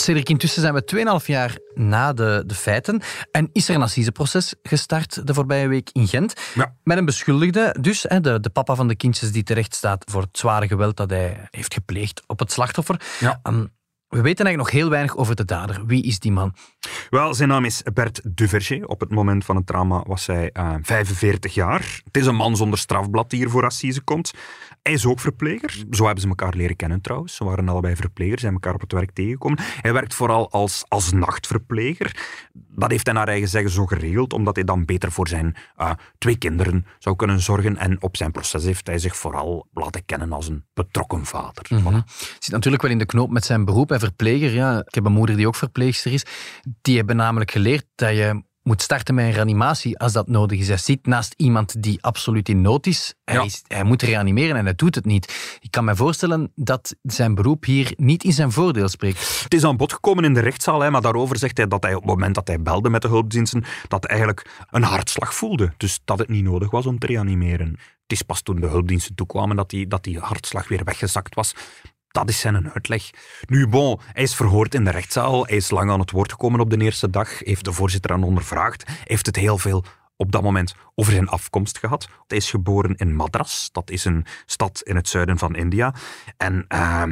Cedric, 0.00 0.28
intussen 0.28 0.62
zijn 0.62 0.74
we 0.74 1.20
2,5 1.20 1.26
jaar 1.26 1.58
na 1.74 2.12
de, 2.12 2.42
de 2.46 2.54
feiten 2.54 3.02
en 3.30 3.50
is 3.52 3.68
er 3.68 3.74
een 3.74 3.82
assiseproces 3.82 4.54
gestart 4.62 5.26
de 5.26 5.34
voorbije 5.34 5.68
week 5.68 5.90
in 5.92 6.08
Gent. 6.08 6.32
Ja. 6.54 6.74
Met 6.82 6.98
een 6.98 7.04
beschuldigde, 7.04 7.76
dus 7.80 8.04
hè, 8.08 8.20
de, 8.20 8.40
de 8.40 8.50
papa 8.50 8.74
van 8.74 8.88
de 8.88 8.96
kindjes 8.96 9.32
die 9.32 9.42
terecht 9.42 9.74
staat 9.74 10.04
voor 10.10 10.22
het 10.22 10.38
zware 10.38 10.66
geweld 10.66 10.96
dat 10.96 11.10
hij 11.10 11.48
heeft 11.50 11.74
gepleegd 11.74 12.22
op 12.26 12.38
het 12.38 12.52
slachtoffer. 12.52 13.00
Ja. 13.18 13.40
Ehm, 13.42 13.64
we 14.10 14.20
weten 14.20 14.44
eigenlijk 14.44 14.56
nog 14.56 14.82
heel 14.82 14.90
weinig 14.90 15.16
over 15.16 15.36
de 15.36 15.44
dader. 15.44 15.86
Wie 15.86 16.02
is 16.02 16.18
die 16.18 16.32
man? 16.32 16.54
Wel, 17.10 17.34
zijn 17.34 17.48
naam 17.48 17.64
is 17.64 17.82
Bert 17.94 18.20
Duverger. 18.24 18.86
Op 18.86 19.00
het 19.00 19.10
moment 19.10 19.44
van 19.44 19.56
het 19.56 19.66
drama 19.66 20.02
was 20.06 20.26
hij 20.26 20.50
uh, 20.52 20.74
45 20.82 21.54
jaar. 21.54 22.00
Het 22.04 22.16
is 22.16 22.26
een 22.26 22.34
man 22.34 22.56
zonder 22.56 22.78
strafblad 22.78 23.30
die 23.30 23.38
hier 23.38 23.50
voor 23.50 23.64
assise 23.64 24.00
komt. 24.00 24.32
Hij 24.82 24.92
is 24.92 25.06
ook 25.06 25.20
verpleger. 25.20 25.84
Zo 25.90 26.04
hebben 26.04 26.22
ze 26.22 26.28
elkaar 26.28 26.54
leren 26.54 26.76
kennen 26.76 27.00
trouwens. 27.00 27.34
Ze 27.36 27.44
waren 27.44 27.68
allebei 27.68 27.96
verplegers, 27.96 28.40
zijn 28.40 28.52
elkaar 28.52 28.74
op 28.74 28.80
het 28.80 28.92
werk 28.92 29.10
tegengekomen. 29.10 29.58
Hij 29.60 29.92
werkt 29.92 30.14
vooral 30.14 30.50
als, 30.50 30.84
als 30.88 31.12
nachtverpleger. 31.12 32.16
Dat 32.52 32.90
heeft 32.90 33.06
hij 33.06 33.14
naar 33.14 33.28
eigen 33.28 33.48
zeggen 33.48 33.70
zo 33.70 33.86
geregeld, 33.86 34.32
omdat 34.32 34.54
hij 34.54 34.64
dan 34.64 34.84
beter 34.84 35.12
voor 35.12 35.28
zijn 35.28 35.56
uh, 35.78 35.90
twee 36.18 36.36
kinderen 36.36 36.86
zou 36.98 37.16
kunnen 37.16 37.40
zorgen. 37.40 37.76
En 37.76 38.02
op 38.02 38.16
zijn 38.16 38.30
proces 38.30 38.64
heeft 38.64 38.86
hij 38.86 38.98
zich 38.98 39.16
vooral 39.16 39.66
laten 39.72 40.04
kennen 40.04 40.32
als 40.32 40.48
een 40.48 40.64
betrokken 40.74 41.24
vader. 41.24 41.66
Mm 41.68 41.78
-hmm. 41.78 42.02
Zit 42.38 42.52
natuurlijk 42.52 42.82
wel 42.82 42.90
in 42.90 42.98
de 42.98 43.06
knoop 43.06 43.30
met 43.30 43.44
zijn 43.44 43.64
beroep, 43.64 43.88
hij 43.88 43.99
verpleger. 44.00 44.52
Ja. 44.52 44.78
Ik 44.86 44.94
heb 44.94 45.04
een 45.04 45.12
moeder 45.12 45.36
die 45.36 45.46
ook 45.46 45.54
verpleegster 45.56 46.12
is. 46.12 46.24
Die 46.82 46.96
hebben 46.96 47.16
namelijk 47.16 47.50
geleerd 47.50 47.84
dat 47.94 48.10
je 48.10 48.42
moet 48.62 48.82
starten 48.82 49.14
met 49.14 49.24
een 49.24 49.32
reanimatie 49.32 49.98
als 49.98 50.12
dat 50.12 50.28
nodig 50.28 50.58
is. 50.58 50.68
Hij 50.68 50.76
zit 50.76 51.06
naast 51.06 51.34
iemand 51.36 51.82
die 51.82 52.02
absoluut 52.02 52.48
in 52.48 52.60
nood 52.60 52.86
is. 52.86 53.14
Hij, 53.24 53.34
Ja. 53.34 53.42
is, 53.42 53.62
hij 53.66 53.84
moet 53.84 54.02
reanimeren 54.02 54.56
en 54.56 54.64
hij 54.64 54.74
doet 54.74 54.94
het 54.94 55.04
niet. 55.04 55.58
Ik 55.60 55.70
kan 55.70 55.84
me 55.84 55.96
voorstellen 55.96 56.52
dat 56.54 56.96
zijn 57.02 57.34
beroep 57.34 57.64
hier 57.64 57.92
niet 57.96 58.24
in 58.24 58.32
zijn 58.32 58.52
voordeel 58.52 58.88
spreekt. 58.88 59.40
Het 59.42 59.54
is 59.54 59.64
aan 59.64 59.76
bod 59.76 59.92
gekomen 59.92 60.24
in 60.24 60.34
de 60.34 60.40
rechtszaal, 60.40 60.80
hè, 60.80 60.90
maar 60.90 61.00
daarover 61.00 61.38
zegt 61.38 61.56
hij 61.56 61.66
dat 61.68 61.82
hij 61.82 61.94
op 61.94 62.00
het 62.02 62.10
moment 62.10 62.34
dat 62.34 62.48
hij 62.48 62.62
belde 62.62 62.90
met 62.90 63.02
de 63.02 63.08
hulpdiensten, 63.08 63.64
dat 63.88 64.02
hij 64.02 64.10
eigenlijk 64.10 64.50
een 64.70 64.82
hartslag 64.82 65.34
voelde. 65.34 65.72
Dus 65.76 66.00
dat 66.04 66.18
het 66.18 66.28
niet 66.28 66.44
nodig 66.44 66.70
was 66.70 66.86
om 66.86 66.98
te 66.98 67.06
reanimeren. 67.06 67.68
Het 68.02 68.18
is 68.18 68.22
pas 68.22 68.42
toen 68.42 68.60
de 68.60 68.66
hulpdiensten 68.66 69.14
toekwamen 69.14 69.56
dat 69.56 69.70
die, 69.70 69.86
dat 69.86 70.04
die 70.04 70.18
hartslag 70.18 70.68
weer 70.68 70.84
weggezakt 70.84 71.34
was. 71.34 71.54
Dat 72.10 72.28
is 72.28 72.40
zijn 72.40 72.70
uitleg. 72.72 73.10
Nu, 73.46 73.66
bon, 73.66 74.00
hij 74.12 74.22
is 74.22 74.34
verhoord 74.34 74.74
in 74.74 74.84
de 74.84 74.90
rechtszaal. 74.90 75.46
Hij 75.46 75.56
is 75.56 75.70
lang 75.70 75.90
aan 75.90 76.00
het 76.00 76.10
woord 76.10 76.30
gekomen 76.30 76.60
op 76.60 76.70
de 76.70 76.78
eerste 76.78 77.10
dag. 77.10 77.38
Heeft 77.38 77.64
de 77.64 77.72
voorzitter 77.72 78.12
aan 78.12 78.22
ondervraagd. 78.22 78.84
Heeft 79.04 79.26
het 79.26 79.36
heel 79.36 79.58
veel 79.58 79.84
op 80.16 80.32
dat 80.32 80.42
moment 80.42 80.74
over 80.94 81.12
zijn 81.12 81.28
afkomst 81.28 81.78
gehad. 81.78 82.08
Hij 82.26 82.36
is 82.36 82.50
geboren 82.50 82.94
in 82.94 83.14
Madras. 83.14 83.68
Dat 83.72 83.90
is 83.90 84.04
een 84.04 84.26
stad 84.46 84.80
in 84.82 84.96
het 84.96 85.08
zuiden 85.08 85.38
van 85.38 85.54
India. 85.54 85.94
En 86.36 86.64
uh, 86.68 87.02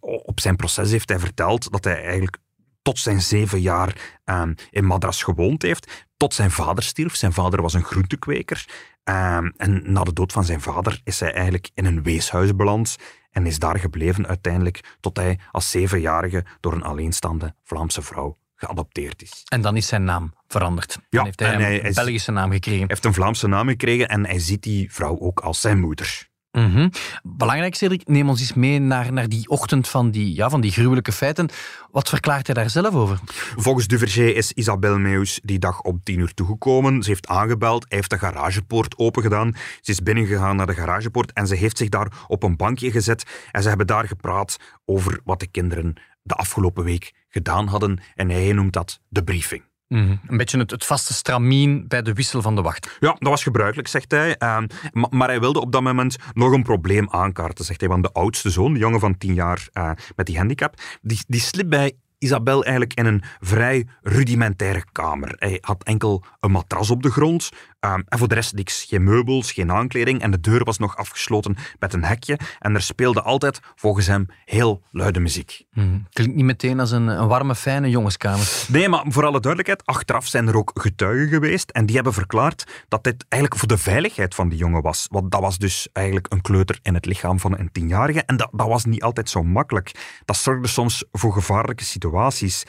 op 0.00 0.40
zijn 0.40 0.56
proces 0.56 0.90
heeft 0.90 1.08
hij 1.08 1.18
verteld 1.18 1.72
dat 1.72 1.84
hij 1.84 2.02
eigenlijk 2.02 2.36
tot 2.82 2.98
zijn 2.98 3.22
zeven 3.22 3.60
jaar 3.60 4.18
uh, 4.24 4.42
in 4.70 4.84
Madras 4.84 5.22
gewoond 5.22 5.62
heeft. 5.62 6.06
Tot 6.16 6.34
zijn 6.34 6.50
vader 6.50 6.84
stierf. 6.84 7.16
Zijn 7.16 7.32
vader 7.32 7.62
was 7.62 7.74
een 7.74 7.84
groentekweker. 7.84 8.66
Uh, 9.04 9.36
en 9.56 9.82
na 9.92 10.04
de 10.04 10.12
dood 10.12 10.32
van 10.32 10.44
zijn 10.44 10.60
vader 10.60 11.00
is 11.04 11.20
hij 11.20 11.32
eigenlijk 11.32 11.70
in 11.74 11.84
een 11.84 12.02
weeshuis 12.02 12.56
beland 12.56 12.96
en 13.34 13.46
is 13.46 13.58
daar 13.58 13.78
gebleven 13.78 14.26
uiteindelijk 14.26 14.96
tot 15.00 15.16
hij 15.16 15.38
als 15.50 15.70
zevenjarige 15.70 16.44
door 16.60 16.72
een 16.72 16.82
alleenstaande 16.82 17.54
Vlaamse 17.62 18.02
vrouw 18.02 18.38
geadopteerd 18.54 19.22
is. 19.22 19.42
En 19.48 19.60
dan 19.60 19.76
is 19.76 19.86
zijn 19.86 20.04
naam 20.04 20.32
veranderd. 20.48 20.92
Dan 20.92 21.02
Ja, 21.10 21.24
heeft 21.24 21.40
hij 21.40 21.54
een 21.54 21.60
hij 21.60 21.78
is- 21.78 21.94
Belgische 21.94 22.32
naam 22.32 22.50
gekregen. 22.50 22.78
Hij 22.78 22.88
heeft 22.88 23.04
een 23.04 23.14
Vlaamse 23.14 23.46
naam 23.46 23.68
gekregen 23.68 24.08
en 24.08 24.26
hij 24.26 24.38
ziet 24.38 24.62
die 24.62 24.92
vrouw 24.92 25.18
ook 25.18 25.40
als 25.40 25.60
zijn 25.60 25.80
moeder. 25.80 26.28
Mhm. 26.54 26.88
Belangrijk, 27.22 27.74
Cedric, 27.74 28.08
neem 28.08 28.28
ons 28.28 28.40
eens 28.40 28.54
mee 28.54 28.78
naar, 28.78 29.12
naar 29.12 29.28
die 29.28 29.48
ochtend 29.48 29.88
van 29.88 30.10
die, 30.10 30.34
ja, 30.34 30.50
van 30.50 30.60
die 30.60 30.70
gruwelijke 30.70 31.12
feiten. 31.12 31.48
Wat 31.90 32.08
verklaart 32.08 32.46
hij 32.46 32.54
daar 32.54 32.70
zelf 32.70 32.94
over? 32.94 33.18
Volgens 33.56 33.86
Duverger 33.86 34.36
is 34.36 34.52
Isabel 34.52 34.98
Meus 34.98 35.40
die 35.42 35.58
dag 35.58 35.80
om 35.80 36.00
tien 36.02 36.18
uur 36.18 36.34
toegekomen. 36.34 37.02
Ze 37.02 37.08
heeft 37.08 37.26
aangebeld, 37.26 37.84
hij 37.88 37.96
heeft 37.96 38.10
de 38.10 38.18
garagepoort 38.18 38.98
opengedaan. 38.98 39.52
Ze 39.80 39.90
is 39.90 40.02
binnengegaan 40.02 40.56
naar 40.56 40.66
de 40.66 40.74
garagepoort 40.74 41.32
en 41.32 41.46
ze 41.46 41.54
heeft 41.54 41.78
zich 41.78 41.88
daar 41.88 42.12
op 42.26 42.42
een 42.42 42.56
bankje 42.56 42.90
gezet. 42.90 43.48
En 43.50 43.62
ze 43.62 43.68
hebben 43.68 43.86
daar 43.86 44.06
gepraat 44.06 44.56
over 44.84 45.20
wat 45.24 45.40
de 45.40 45.46
kinderen 45.46 45.94
de 46.22 46.34
afgelopen 46.34 46.84
week 46.84 47.12
gedaan 47.28 47.66
hadden. 47.66 48.00
En 48.14 48.30
hij 48.30 48.52
noemt 48.52 48.72
dat 48.72 49.00
de 49.08 49.24
briefing. 49.24 49.62
Mhm. 49.88 50.16
Een 50.26 50.36
beetje 50.36 50.58
het, 50.58 50.70
het 50.70 50.84
vaste 50.84 51.14
stramien 51.14 51.88
bij 51.88 52.02
de 52.02 52.12
wissel 52.12 52.42
van 52.42 52.54
de 52.54 52.62
wacht. 52.62 52.96
Ja, 53.00 53.16
dat 53.18 53.28
was 53.28 53.42
gebruikelijk, 53.42 53.88
zegt 53.88 54.10
hij. 54.10 54.36
Ehm, 54.36 54.66
ma- 54.92 55.08
maar 55.10 55.28
hij 55.28 55.40
wilde 55.40 55.60
op 55.60 55.72
dat 55.72 55.82
moment 55.82 56.16
nog 56.32 56.52
een 56.52 56.62
probleem 56.62 57.08
aankaarten, 57.10 57.64
zegt 57.64 57.80
hij. 57.80 57.88
Want 57.88 58.02
de 58.02 58.12
oudste 58.12 58.50
zoon, 58.50 58.72
de 58.72 58.78
jongen 58.78 59.00
van 59.00 59.18
tien 59.18 59.34
jaar 59.34 59.68
eh, 59.72 59.90
met 60.16 60.26
die 60.26 60.36
handicap, 60.36 60.74
die, 61.02 61.24
die 61.26 61.40
sliep 61.40 61.68
bij 61.70 61.92
Isabel 62.18 62.62
eigenlijk 62.62 62.94
in 62.94 63.06
een 63.06 63.22
vrij 63.40 63.86
rudimentaire 64.02 64.84
kamer. 64.92 65.34
Hij 65.38 65.58
had 65.60 65.82
enkel 65.84 66.24
een 66.40 66.50
matras 66.50 66.90
op 66.90 67.02
de 67.02 67.10
grond 67.10 67.48
ehm, 67.84 68.02
en 68.08 68.18
voor 68.18 68.28
de 68.28 68.34
rest 68.34 68.54
niks. 68.54 68.84
Geen 68.88 69.04
meubels, 69.04 69.52
geen 69.52 69.72
aankleding 69.72 70.20
en 70.20 70.30
de 70.30 70.40
deur 70.40 70.64
was 70.64 70.78
nog 70.78 70.96
afgesloten 70.96 71.56
met 71.78 71.92
een 71.92 72.04
hekje. 72.04 72.38
En 72.58 72.74
er 72.74 72.82
speelde 72.82 73.22
altijd, 73.22 73.60
volgens 73.74 74.06
hem, 74.06 74.26
heel 74.44 74.82
luide 74.90 75.20
muziek. 75.20 75.64
Mhm. 75.72 75.98
Klinkt 76.12 76.34
niet 76.34 76.44
meteen 76.44 76.80
als 76.80 76.90
een, 76.90 77.06
een 77.06 77.28
warme, 77.28 77.54
fijne 77.54 77.90
jongenskamer. 77.90 78.64
Nee, 78.68 78.88
maar 78.88 79.04
voor 79.08 79.24
alle 79.24 79.40
duidelijkheid, 79.40 79.86
achteraf 79.86 80.26
zijn 80.26 80.48
er 80.48 80.56
ook 80.56 80.70
getuigen 80.74 81.28
geweest 81.28 81.70
en 81.70 81.86
die 81.86 81.94
hebben 81.94 82.12
verklaard 82.12 82.84
dat 82.88 83.04
dit 83.04 83.24
eigenlijk 83.28 83.60
voor 83.60 83.68
de 83.68 83.82
veiligheid 83.82 84.34
van 84.34 84.48
die 84.48 84.58
jongen 84.58 84.82
was. 84.82 85.06
Want 85.10 85.30
dat 85.30 85.40
was 85.40 85.58
dus 85.58 85.88
eigenlijk 85.92 86.32
een 86.32 86.40
kleuter 86.40 86.78
in 86.82 86.94
het 86.94 87.06
lichaam 87.06 87.40
van 87.40 87.58
een 87.58 87.72
tienjarige 87.72 88.22
en 88.22 88.36
dat, 88.36 88.48
dat 88.52 88.68
was 88.68 88.84
niet 88.84 89.02
altijd 89.02 89.30
zo 89.30 89.42
makkelijk. 89.42 90.20
Dat 90.24 90.36
zorgde 90.36 90.68
soms 90.68 91.04
voor 91.12 91.32
gevaarlijke 91.32 91.84
situaties. 91.84 92.64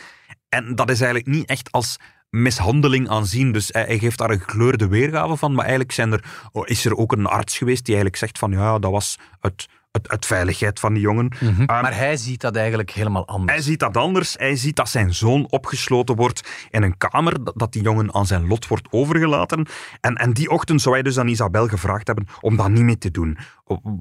En 0.50 0.76
dat 0.76 0.90
is 0.90 1.02
eigenlijk 1.02 1.36
niet 1.36 1.50
echt 1.50 1.72
als 1.72 1.98
mishandeling 2.42 3.10
aanzien. 3.10 3.52
Dus 3.52 3.70
hij, 3.72 3.84
hij 3.84 4.00
geeft 4.00 4.18
daar 4.18 4.30
een 4.30 4.40
gekleurde 4.40 4.88
weergave 4.88 5.36
van, 5.36 5.52
maar 5.52 5.64
eigenlijk 5.66 5.92
zijn 5.92 6.12
er, 6.12 6.24
oh, 6.52 6.68
is 6.68 6.86
er 6.86 6.96
ook 6.96 7.12
een 7.12 7.26
arts 7.26 7.58
geweest 7.58 7.86
die 7.86 7.96
eigenlijk 7.96 8.24
zegt 8.24 8.40
van 8.40 8.52
ja, 8.52 8.80
dat 8.80 8.92
was 8.92 9.18
het, 9.40 9.68
het, 9.96 10.12
het 10.12 10.26
veiligheid 10.26 10.80
van 10.80 10.94
die 10.94 11.02
jongen. 11.02 11.30
Ehm, 11.40 11.66
Maar 11.66 11.96
hij 11.98 12.18
ziet 12.18 12.42
dat 12.42 12.56
eigenlijk 12.56 12.92
helemaal 12.92 13.28
anders. 13.28 13.52
hij 13.54 13.62
ziet 13.62 13.80
dat 13.80 13.98
anders. 13.98 14.34
Hij 14.38 14.56
ziet 14.56 14.76
dat 14.76 14.90
zijn 14.90 15.14
zoon 15.14 15.48
opgesloten 15.50 16.16
wordt 16.16 16.50
in 16.70 16.84
een 16.84 16.98
kamer, 16.98 17.34
dat- 17.54 17.72
die 17.74 17.82
jongen 17.82 18.14
aan 18.14 18.26
zijn 18.26 18.48
lot 18.48 18.68
wordt 18.68 18.88
overgelaten. 18.92 19.68
En, 20.02 20.16
en 20.16 20.34
die 20.34 20.50
ochtend 20.50 20.82
zou 20.82 20.96
hij 20.96 21.04
dus 21.04 21.20
aan 21.20 21.28
Isabel 21.28 21.68
gevraagd 21.68 22.08
hebben 22.08 22.28
om 22.42 22.56
dat 22.58 22.70
niet 22.70 22.84
meer 22.84 22.98
te 22.98 23.12
doen. 23.12 23.38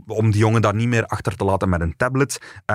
Om, 0.07 0.31
die 0.31 0.41
jongen 0.41 0.63
daar 0.63 0.75
niet 0.75 0.89
meer 0.89 1.07
achter 1.07 1.37
te 1.37 1.45
laten 1.45 1.69
met 1.69 1.81
een 1.81 1.97
tablet, 1.97 2.39
eh, 2.67 2.75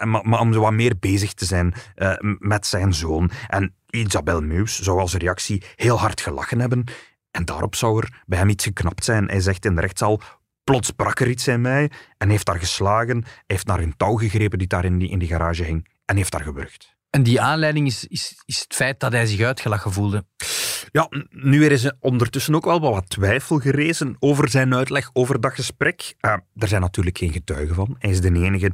maar, 0.00 0.20
maar 0.28 0.40
om 0.40 0.52
wat 0.52 0.72
meer 0.72 0.94
bezig 1.00 1.32
te 1.34 1.44
zijn 1.44 1.74
eh, 1.94 2.12
met 2.38 2.66
zijn 2.66 2.94
zoon. 2.94 3.30
En 3.48 3.74
Isabel 3.90 4.40
Meus 4.40 4.78
zou 4.80 4.98
als 5.00 5.14
reactie 5.14 5.62
heel 5.76 5.98
hard 5.98 6.20
gelachen 6.20 6.60
hebben. 6.60 6.84
En 7.30 7.44
daarop 7.44 7.74
zou 7.74 7.98
er 8.02 8.22
bij 8.26 8.38
hem 8.38 8.48
iets 8.48 8.64
geknapt 8.64 9.04
zijn. 9.04 9.28
Hij 9.28 9.40
zegt 9.40 9.64
in 9.64 9.74
de 9.74 9.80
rechtszaal, 9.80 10.20
plots 10.68 10.90
brak 10.90 11.20
er 11.20 11.28
iets 11.28 11.48
in 11.48 11.60
mij 11.60 11.90
en 12.18 12.28
heeft 12.28 12.46
daar 12.46 12.58
geslagen, 12.58 13.24
heeft 13.46 13.66
naar 13.66 13.80
een 13.80 13.96
touw 13.96 14.16
gegrepen 14.16 14.58
die 14.58 14.66
daar 14.66 14.84
in 14.84 14.98
die, 14.98 15.10
in 15.10 15.26
garage 15.26 15.64
hing 15.64 15.88
en 16.04 16.16
heeft 16.16 16.32
daar 16.32 16.42
gewurgd. 16.42 16.96
En 17.10 17.22
die 17.22 17.40
aanleiding 17.40 17.86
is, 17.86 18.04
is, 18.04 18.42
is 18.44 18.60
het 18.60 18.74
feit 18.74 19.00
dat 19.00 19.12
hij 19.12 19.26
zich 19.26 19.40
uitgelachen 19.40 19.92
voelde. 19.92 20.24
Ja, 20.92 21.08
nu 21.30 21.64
er 21.64 21.72
is 21.72 21.84
er 21.84 21.96
ondertussen 22.00 22.54
ook 22.54 22.64
wel 22.64 22.80
wat 22.80 23.10
twijfel 23.10 23.58
gerezen 23.58 24.16
over 24.18 24.48
zijn 24.48 24.74
uitleg 24.74 25.10
over 25.12 25.40
dat 25.40 25.52
gesprek. 25.52 26.14
Eh, 26.20 26.32
er 26.56 26.68
zijn 26.68 26.80
natuurlijk 26.80 27.18
geen 27.18 27.32
getuigen 27.32 27.74
van. 27.74 27.96
Hij 27.98 28.10
is 28.10 28.20
de 28.20 28.32
enige 28.32 28.72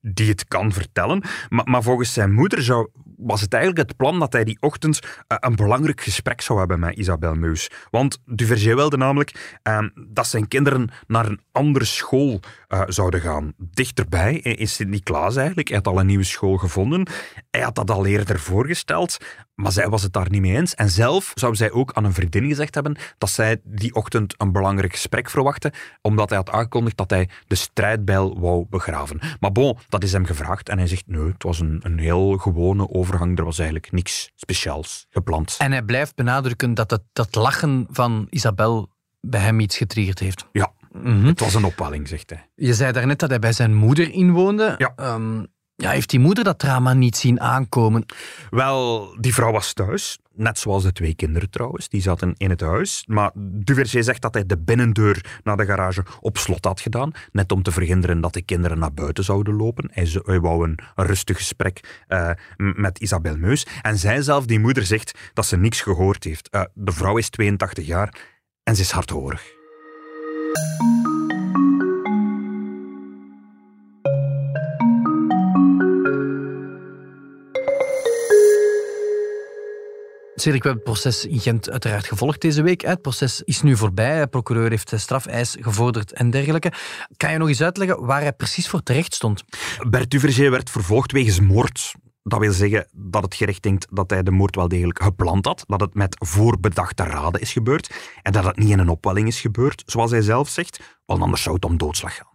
die 0.00 0.28
het 0.28 0.48
kan 0.48 0.72
vertellen. 0.72 1.22
Maar, 1.48 1.64
maar 1.68 1.82
volgens 1.82 2.12
zijn 2.12 2.32
moeder 2.32 2.62
zou, 2.62 2.88
was 3.16 3.40
het 3.40 3.52
eigenlijk 3.52 3.88
het 3.88 3.96
plan 3.96 4.18
dat 4.18 4.32
hij 4.32 4.44
die 4.44 4.56
ochtend 4.60 5.00
eh, 5.26 5.36
een 5.40 5.56
belangrijk 5.56 6.00
gesprek 6.00 6.40
zou 6.40 6.58
hebben 6.58 6.78
met 6.78 6.96
Isabel 6.96 7.34
Meus. 7.34 7.70
Want 7.90 8.18
Duverger 8.26 8.76
wilde 8.76 8.96
namelijk 8.96 9.58
eh, 9.62 9.78
dat 10.08 10.26
zijn 10.26 10.48
kinderen 10.48 10.90
naar 11.06 11.26
een 11.26 11.40
andere 11.52 11.84
school 11.84 12.40
eh, 12.74 12.82
zouden 12.86 13.20
gaan. 13.20 13.52
Dichterbij 13.56 14.42
eh, 14.42 14.60
is 14.60 14.74
Sint-Niklaas 14.74 15.36
eigenlijk. 15.36 15.68
Hij 15.68 15.76
had 15.76 15.86
al 15.86 16.00
een 16.00 16.06
nieuwe 16.06 16.24
school 16.24 16.56
gevonden. 16.56 17.06
Hij 17.50 17.60
had 17.60 17.74
dat 17.74 17.90
al 17.90 18.06
eerder 18.06 18.38
voorgesteld, 18.38 19.18
maar 19.54 19.72
zij 19.72 19.88
was 19.88 20.02
het 20.02 20.12
daar 20.12 20.30
niet 20.30 20.40
mee 20.40 20.56
eens. 20.56 20.74
En 20.74 20.90
zelf 20.90 21.32
zou 21.34 21.54
zij 21.54 21.70
ook 21.70 21.92
aan 21.92 22.04
een 22.04 22.12
vriendin 22.12 22.48
gezegd 22.48 22.74
hebben 22.74 22.96
dat 23.18 23.30
zij 23.30 23.60
die 23.64 23.94
ochtend 23.94 24.34
een 24.38 24.52
belangrijk 24.52 24.92
gesprek 24.92 25.30
verwachtte, 25.30 25.72
omdat 26.02 26.28
hij 26.28 26.38
had 26.38 26.50
aangekondigd 26.50 26.96
dat 26.96 27.10
hij 27.10 27.28
de 27.46 27.54
strijdbijl 27.54 28.40
wou 28.40 28.66
begraven. 28.70 29.20
Maar 29.40 29.52
bon, 29.52 29.78
dat 29.88 30.02
is 30.02 30.12
hem 30.12 30.24
gevraagd 30.24 30.68
en 30.68 30.78
hij 30.78 30.86
zegt 30.86 31.06
nee, 31.06 31.26
het 31.26 31.42
was 31.42 31.60
een, 31.60 31.80
een 31.82 31.98
heel 31.98 32.36
gewone 32.36 32.88
overgang, 32.90 33.38
er 33.38 33.44
was 33.44 33.58
eigenlijk 33.58 33.92
niks 33.92 34.30
speciaals 34.34 35.06
gepland. 35.10 35.54
En 35.58 35.72
hij 35.72 35.82
blijft 35.82 36.14
benadrukken 36.14 36.74
dat 36.74 36.90
het, 36.90 37.02
dat 37.12 37.34
lachen 37.34 37.86
van 37.90 38.26
Isabel 38.30 38.88
bij 39.20 39.40
hem 39.40 39.60
iets 39.60 39.76
getriggerd 39.76 40.18
heeft. 40.18 40.46
Ja, 40.52 40.72
Mhm. 41.02 41.26
het 41.26 41.40
was 41.40 41.54
een 41.54 41.64
opwelling, 41.64 42.08
zegt 42.08 42.30
hij. 42.30 42.48
Je 42.54 42.74
zei 42.74 42.92
daarnet 42.92 43.18
dat 43.18 43.30
hij 43.30 43.38
bij 43.38 43.52
zijn 43.52 43.74
moeder 43.74 44.10
inwoonde. 44.12 44.74
Ja. 44.78 44.92
Ehm, 44.96 45.44
Ja, 45.76 45.90
heeft 45.90 46.10
die 46.10 46.20
moeder 46.20 46.44
dat 46.44 46.58
drama 46.58 46.92
niet 46.92 47.16
zien 47.16 47.40
aankomen? 47.40 48.06
Wel, 48.50 49.08
die 49.20 49.34
vrouw 49.34 49.52
was 49.52 49.72
thuis. 49.72 50.18
Net 50.34 50.58
zoals 50.58 50.82
de 50.82 50.92
twee 50.92 51.14
kinderen 51.14 51.50
trouwens. 51.50 51.88
Die 51.88 52.02
zaten 52.02 52.34
in 52.36 52.50
het 52.50 52.60
huis. 52.60 53.04
Maar 53.06 53.30
Duverger 53.34 54.04
zegt 54.04 54.22
dat 54.22 54.34
hij 54.34 54.46
de 54.46 54.58
binnendeur 54.58 55.40
naar 55.42 55.56
de 55.56 55.64
garage 55.64 56.04
op 56.20 56.38
slot 56.38 56.64
had 56.64 56.80
gedaan. 56.80 57.12
Net 57.32 57.52
om 57.52 57.62
te 57.62 57.72
verhinderen 57.72 58.20
dat 58.20 58.32
de 58.32 58.42
kinderen 58.42 58.78
naar 58.78 58.92
buiten 58.92 59.24
zouden 59.24 59.54
lopen. 59.54 59.90
Hij, 59.92 60.08
hij 60.22 60.40
wou 60.40 60.68
een, 60.68 60.78
rustig 60.94 61.36
gesprek 61.36 62.02
eh, 62.08 62.30
met 62.56 62.98
Isabel 62.98 63.36
Meus. 63.36 63.66
En 63.82 63.98
zij 63.98 64.22
zelf, 64.22 64.46
die 64.46 64.60
moeder, 64.60 64.86
zegt 64.86 65.18
dat 65.32 65.46
ze 65.46 65.56
niks 65.56 65.80
gehoord 65.80 66.24
heeft. 66.24 66.48
Eh, 66.48 66.62
de 66.74 66.92
vrouw 66.92 67.16
is 67.16 67.28
82 67.28 67.86
jaar 67.86 68.14
en 68.62 68.76
ze 68.76 68.82
is 68.82 68.90
hardhorig. 68.90 69.52
Cedric, 80.44 80.62
we 80.62 80.68
hebben 80.68 80.92
het 80.92 81.02
proces 81.02 81.26
in 81.26 81.40
Gent 81.40 81.70
uiteraard 81.70 82.06
gevolgd 82.06 82.40
deze 82.40 82.62
week. 82.62 82.82
Het 82.82 83.02
proces 83.02 83.42
is 83.42 83.62
nu 83.62 83.76
voorbij. 83.76 84.20
De 84.20 84.26
procureur 84.26 84.70
heeft 84.70 84.92
strafeis 84.96 85.56
gevorderd 85.60 86.12
en 86.12 86.30
dergelijke. 86.30 86.72
Kan 87.16 87.32
je 87.32 87.38
nog 87.38 87.48
eens 87.48 87.62
uitleggen 87.62 88.06
waar 88.06 88.20
hij 88.20 88.32
precies 88.32 88.68
voor 88.68 88.82
terecht 88.82 89.14
stond? 89.14 89.44
Bert 89.88 90.10
Duverger 90.10 90.50
werd 90.50 90.70
vervolgd 90.70 91.12
wegens 91.12 91.40
moord. 91.40 91.94
Dat 92.22 92.38
wil 92.38 92.52
zeggen 92.52 92.86
dat 92.92 93.22
het 93.22 93.34
gerecht 93.34 93.62
denkt 93.62 93.86
dat 93.90 94.10
hij 94.10 94.22
de 94.22 94.30
moord 94.30 94.56
wel 94.56 94.68
degelijk 94.68 95.02
gepland 95.02 95.44
had, 95.44 95.64
dat 95.66 95.80
het 95.80 95.94
met 95.94 96.16
voorbedachte 96.18 97.02
raden 97.02 97.40
is 97.40 97.52
gebeurd 97.52 97.90
en 98.22 98.32
dat 98.32 98.44
het 98.44 98.56
niet 98.56 98.70
in 98.70 98.78
een 98.78 98.88
opwelling 98.88 99.28
is 99.28 99.40
gebeurd, 99.40 99.82
zoals 99.86 100.10
hij 100.10 100.22
zelf 100.22 100.48
zegt, 100.48 100.80
want 101.04 101.22
anders 101.22 101.42
zou 101.42 101.54
het 101.54 101.64
om 101.64 101.76
doodslag 101.76 102.16
gaan. 102.16 102.32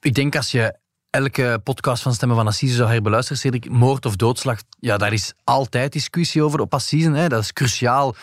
Ik 0.00 0.14
denk 0.14 0.36
als 0.36 0.50
je 0.50 0.78
elke 1.12 1.60
podcast 1.64 2.02
van 2.02 2.14
Stemmen 2.14 2.36
van 2.36 2.46
Assise 2.46 2.74
zou 2.74 2.90
herbeluisteren, 2.90 3.38
Cedric, 3.38 3.70
moord 3.70 4.06
of 4.06 4.16
doodslag, 4.16 4.58
ja, 4.80 4.96
daar 4.96 5.12
is 5.12 5.32
altijd 5.44 5.92
discussie 5.92 6.42
over 6.42 6.60
op 6.60 6.74
Assise. 6.74 7.10
Hè. 7.10 7.28
Dat 7.28 7.42
is 7.42 7.52
cruciaal 7.52 8.14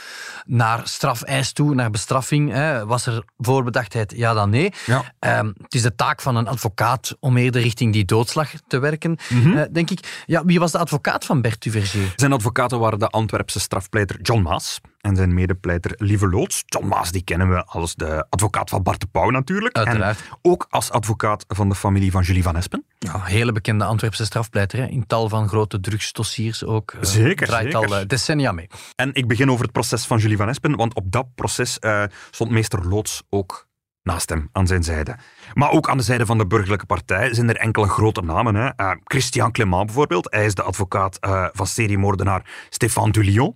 naar 0.45 0.81
strafeis 0.83 1.51
toe, 1.51 1.75
naar 1.75 1.89
bestraffing. 1.89 2.51
Hè. 2.51 2.85
Was 2.85 3.05
er 3.05 3.23
voorbedachtheid? 3.37 4.13
Ja, 4.15 4.33
dan 4.33 4.49
nee. 4.49 4.73
Ja. 4.85 5.13
Ehm, 5.19 5.45
het 5.61 5.73
is 5.73 5.81
de 5.81 5.95
taak 5.95 6.21
van 6.21 6.35
een 6.35 6.47
advocaat 6.47 7.15
om 7.19 7.37
eerder 7.37 7.61
richting 7.61 7.93
die 7.93 8.05
doodslag 8.05 8.51
te 8.67 8.79
werken, 8.79 9.17
eh, 9.29 9.61
denk 9.71 9.89
ik. 9.89 10.23
Ja, 10.25 10.45
wie 10.45 10.59
was 10.59 10.71
de 10.71 10.77
advocaat 10.77 11.25
van 11.25 11.41
Bert 11.41 11.61
Duverger? 11.61 12.13
Zijn 12.15 12.33
advocaten 12.33 12.79
waren 12.79 12.99
de 12.99 13.07
Antwerpse 13.07 13.59
strafpleiter 13.59 14.21
John 14.21 14.41
Maas 14.41 14.79
en 15.01 15.15
zijn 15.15 15.33
medepleiter 15.33 15.93
Lieve 15.97 16.27
Loods. 16.27 16.63
John 16.65 16.87
Maas 16.87 17.11
die 17.11 17.23
kennen 17.23 17.49
we 17.49 17.65
als 17.65 17.95
de 17.95 18.25
advocaat 18.29 18.69
van 18.69 18.83
Bart 18.83 18.99
de 18.99 19.07
Pauw 19.11 19.29
natuurlijk. 19.29 19.77
Uiteraard. 19.77 20.19
En 20.19 20.37
ook 20.41 20.67
als 20.69 20.91
advocaat 20.91 21.45
van 21.47 21.69
de 21.69 21.75
familie 21.75 22.11
van 22.11 22.23
Julie 22.23 22.43
van 22.43 22.55
Espen. 22.55 22.85
Ja, 22.97 23.23
hele 23.23 23.51
bekende 23.51 23.83
Antwerpse 23.85 24.25
strafpleiter. 24.25 24.79
Hè. 24.79 24.85
In 24.85 25.07
tal 25.07 25.29
van 25.29 25.47
grote 25.47 25.79
drugsdossiers 25.79 26.63
ook. 26.65 26.91
Eh, 26.91 27.03
Zeker, 27.03 27.47
Draait 27.47 27.71
zeker. 27.71 27.89
al 27.89 27.97
eh, 27.97 28.07
decennia 28.07 28.51
mee. 28.51 28.67
En 28.95 29.13
ik 29.13 29.27
begin 29.27 29.51
over 29.51 29.63
het 29.63 29.71
proces 29.71 30.05
van 30.05 30.17
Julie 30.17 30.37
van 30.37 30.47
Espen, 30.47 30.75
want 30.75 30.93
op 30.95 31.11
dat 31.11 31.35
proces 31.35 31.79
eh, 31.79 32.03
stond 32.31 32.51
meester 32.51 32.87
Loods 32.87 33.23
ook 33.29 33.67
naast 34.03 34.29
hem, 34.29 34.49
aan 34.51 34.67
zijn 34.67 34.83
zijde. 34.83 35.15
Maar 35.53 35.71
ook 35.71 35.89
aan 35.89 35.97
de 35.97 36.03
zijde 36.03 36.25
van 36.25 36.37
de 36.37 36.47
burgerlijke 36.47 36.85
partij 36.85 37.33
zijn 37.33 37.49
er 37.49 37.55
enkele 37.55 37.87
grote 37.87 38.21
namen. 38.21 38.55
Hè. 38.55 38.67
Eh, 38.75 38.91
Christian 39.03 39.51
Clément 39.51 39.85
bijvoorbeeld, 39.85 40.27
hij 40.31 40.45
is 40.45 40.55
de 40.55 40.63
advocaat 40.63 41.17
eh, 41.19 41.45
van 41.51 41.67
seriemoordenaar 41.67 42.67
Stéphane 42.69 43.11
Dulion. 43.11 43.55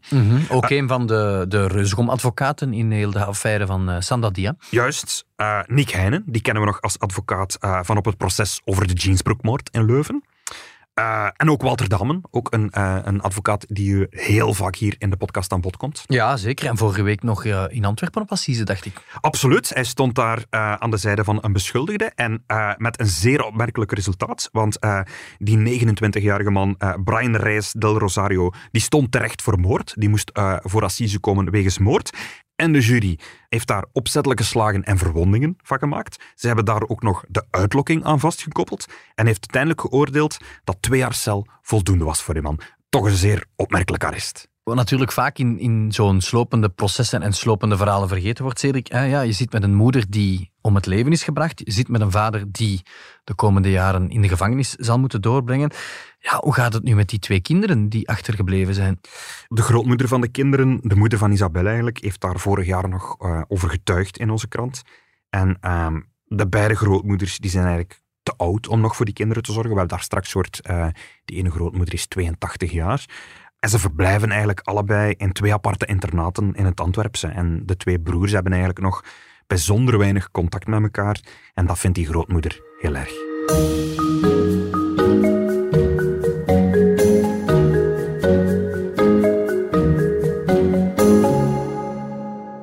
Ook 0.49 0.69
een 0.69 0.87
van 0.87 1.07
de, 1.07 1.45
de 1.47 1.67
reusgom-advocaten 1.67 2.73
in 2.73 2.91
heel 2.91 3.11
de 3.11 3.25
affaire 3.25 3.65
van 3.65 3.89
eh, 3.89 3.95
Sandadia. 3.99 4.55
Juist, 4.69 5.25
eh, 5.35 5.59
Nick 5.67 5.89
Heijnen, 5.89 6.23
die 6.25 6.41
kennen 6.41 6.63
we 6.63 6.69
nog 6.69 6.81
als 6.81 6.99
advocaat 6.99 7.57
eh, 7.59 7.79
van 7.83 7.97
op 7.97 8.05
het 8.05 8.17
proces 8.17 8.61
over 8.65 8.87
de 8.87 8.93
Jeansbroekmoord 8.93 9.69
in 9.71 9.85
Leuven. 9.85 10.23
Eh, 10.93 11.27
en 11.37 11.49
ook 11.49 11.61
Walter 11.61 11.89
Damen, 11.89 12.21
ook 12.31 12.53
een, 12.53 12.69
eh, 12.69 12.97
een 13.03 13.21
advocaat 13.21 13.65
die 13.69 13.91
u 13.91 14.07
heel 14.09 14.53
vaak 14.53 14.75
hier 14.75 14.95
in 14.97 15.09
de 15.09 15.17
podcast 15.17 15.51
aan 15.51 15.61
bod 15.61 15.77
komt. 15.77 16.03
Ja, 16.07 16.37
zeker. 16.37 16.67
En 16.67 16.77
vorige 16.77 17.01
week 17.01 17.23
nog 17.23 17.45
eh, 17.45 17.63
in 17.67 17.85
Antwerpen 17.85 18.21
op 18.21 18.31
Assise, 18.31 18.63
dacht 18.63 18.85
ik. 18.85 19.01
Absoluut, 19.21 19.73
hij 19.73 19.83
stond 19.83 20.15
daar 20.15 20.45
aan 20.49 20.91
de 20.91 20.97
zijde 20.97 21.23
van 21.23 21.37
een 21.41 21.53
beschuldigde 21.53 22.11
en 22.15 22.43
met 22.77 22.99
een 22.99 23.07
zeer 23.07 23.43
opmerkelijk 23.43 23.91
resultaat, 23.91 24.49
want 24.51 24.77
die 25.37 25.57
29-jarige 25.57 26.49
man, 26.49 26.77
Brian 27.03 27.35
Reyes 27.35 27.71
del 27.71 27.97
Rosario, 27.97 28.51
die 28.71 28.81
stond 28.81 29.11
terecht 29.11 29.41
voor 29.41 29.59
moord. 29.59 29.93
Die 29.95 30.09
moest 30.09 30.31
voor 30.63 30.83
assise 30.83 31.19
komen 31.19 31.51
wegens 31.51 31.77
moord. 31.77 32.17
De 32.71 32.79
jury 32.79 33.19
heeft 33.49 33.67
daar 33.67 33.85
opzettelijke 33.91 34.43
slagen 34.43 34.83
en 34.83 34.97
verwondingen 34.97 35.57
van 35.63 35.79
gemaakt. 35.79 36.23
Ze 36.35 36.47
hebben 36.47 36.65
daar 36.65 36.87
ook 36.87 37.01
nog 37.01 37.23
de 37.27 37.45
uitlokking 37.49 38.03
aan 38.03 38.19
vastgekoppeld 38.19 38.85
en 39.15 39.25
heeft 39.25 39.39
uiteindelijk 39.39 39.81
geoordeeld 39.81 40.37
dat 40.63 40.77
twee 40.79 40.99
jaar 40.99 41.13
cel 41.13 41.47
voldoende 41.61 42.03
was 42.03 42.21
voor 42.21 42.33
die 42.33 42.43
man. 42.43 42.59
Toch 42.89 43.05
een 43.05 43.15
zeer 43.15 43.45
opmerkelijk 43.55 44.03
arrest. 44.03 44.51
Wat 44.63 44.75
natuurlijk 44.75 45.11
vaak 45.11 45.37
in, 45.37 45.59
in 45.59 45.91
zo'n 45.91 46.21
slopende 46.21 46.69
processen 46.69 47.21
en 47.21 47.33
slopende 47.33 47.77
verhalen 47.77 48.07
vergeten 48.07 48.43
wordt, 48.43 48.59
Cedric. 48.59 48.87
ja, 48.87 49.21
je 49.21 49.31
zit 49.31 49.51
met 49.51 49.63
een 49.63 49.75
moeder 49.75 50.05
die 50.09 50.51
om 50.61 50.75
het 50.75 50.85
leven 50.85 51.11
is 51.11 51.23
gebracht. 51.23 51.61
Je 51.65 51.71
zit 51.71 51.87
met 51.87 52.01
een 52.01 52.11
vader 52.11 52.51
die 52.51 52.81
de 53.23 53.33
komende 53.33 53.71
jaren 53.71 54.09
in 54.09 54.21
de 54.21 54.27
gevangenis 54.27 54.69
zal 54.69 54.99
moeten 54.99 55.21
doorbrengen. 55.21 55.71
Ja, 56.19 56.37
hoe 56.39 56.53
gaat 56.53 56.73
het 56.73 56.83
nu 56.83 56.95
met 56.95 57.09
die 57.09 57.19
twee 57.19 57.41
kinderen 57.41 57.89
die 57.89 58.09
achtergebleven 58.09 58.73
zijn? 58.73 58.99
De 59.47 59.61
grootmoeder 59.61 60.07
van 60.07 60.21
de 60.21 60.27
kinderen, 60.27 60.79
de 60.81 60.95
moeder 60.95 61.17
van 61.19 61.31
Isabel 61.31 61.65
eigenlijk, 61.65 62.01
heeft 62.01 62.21
daar 62.21 62.39
vorig 62.39 62.65
jaar 62.65 62.89
nog 62.89 63.15
eh, 63.19 63.41
over 63.47 63.69
getuigd 63.69 64.17
in 64.17 64.29
onze 64.29 64.47
krant. 64.47 64.81
En 65.29 65.57
ehm, 65.61 66.01
de 66.25 66.47
beide 66.47 66.75
grootmoeders 66.75 67.37
die 67.37 67.51
zijn 67.51 67.65
eigenlijk 67.65 68.01
te 68.23 68.33
oud 68.37 68.67
om 68.67 68.81
nog 68.81 68.95
voor 68.95 69.05
die 69.05 69.13
kinderen 69.13 69.43
te 69.43 69.51
zorgen. 69.51 69.71
We 69.71 69.77
hebben 69.77 69.97
daar 69.97 70.05
straks 70.05 70.31
gehoord, 70.31 70.61
eh, 70.61 70.87
die 71.25 71.37
ene 71.37 71.51
grootmoeder 71.51 71.93
is 71.93 72.07
82 72.07 72.71
jaar. 72.71 73.05
En 73.63 73.69
ze 73.69 73.79
verblijven 73.79 74.29
eigenlijk 74.29 74.59
allebei 74.59 75.13
in 75.17 75.31
twee 75.31 75.53
aparte 75.53 75.85
internaten 75.85 76.53
in 76.53 76.65
het 76.65 76.79
Antwerpse. 76.79 77.27
En 77.27 77.63
de 77.65 77.77
twee 77.77 77.99
broers 77.99 78.31
hebben 78.31 78.51
eigenlijk 78.51 78.81
nog 78.81 79.03
bijzonder 79.47 79.97
weinig 79.97 80.31
contact 80.31 80.67
met 80.67 80.81
elkaar. 80.81 81.19
En 81.53 81.65
dat 81.65 81.79
vindt 81.79 81.95
die 81.95 82.05
grootmoeder 82.05 82.61
heel 82.79 82.95
erg. 82.95 83.11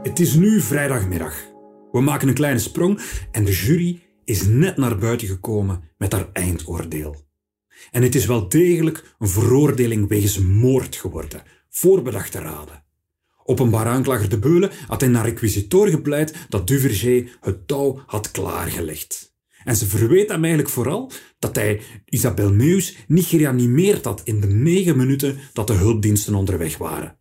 Het 0.02 0.20
is 0.20 0.34
nu 0.34 0.60
vrijdagmiddag. 0.60 1.34
We 1.92 2.00
maken 2.00 2.28
een 2.28 2.34
kleine 2.34 2.60
sprong 2.60 3.00
en 3.30 3.44
de 3.44 3.52
jury 3.52 4.02
is 4.24 4.46
net 4.46 4.76
naar 4.76 4.98
buiten 4.98 5.28
gekomen 5.28 5.82
met 5.98 6.12
haar 6.12 6.26
eindoordeel. 6.32 7.29
En 7.90 8.02
het 8.02 8.14
is 8.14 8.26
wel 8.26 8.48
degelijk 8.48 9.14
een 9.18 9.28
veroordeling 9.28 10.08
wegens 10.08 10.38
moord 10.38 10.96
geworden, 10.96 11.42
voorbedachte 11.68 12.38
raden. 12.38 12.82
Openbaar 13.44 13.86
aanklager 13.86 14.28
De 14.28 14.38
Beulen 14.38 14.70
had 14.86 15.02
in 15.02 15.10
naar 15.10 15.24
requisitoor 15.24 15.88
gepleit 15.88 16.34
dat 16.48 16.66
Duverger 16.66 17.38
het 17.40 17.66
touw 17.68 18.02
had 18.06 18.30
klaargelegd. 18.30 19.34
En 19.64 19.76
ze 19.76 19.86
verweet 19.86 20.28
hem 20.28 20.44
eigenlijk 20.44 20.72
vooral 20.72 21.10
dat 21.38 21.56
hij 21.56 21.80
Isabel 22.04 22.52
Meus 22.52 22.96
niet 23.06 23.26
gereanimeerd 23.26 24.04
had 24.04 24.20
in 24.24 24.40
de 24.40 24.46
negen 24.46 24.96
minuten 24.96 25.38
dat 25.52 25.66
de 25.66 25.72
hulpdiensten 25.72 26.34
onderweg 26.34 26.78
waren. 26.78 27.18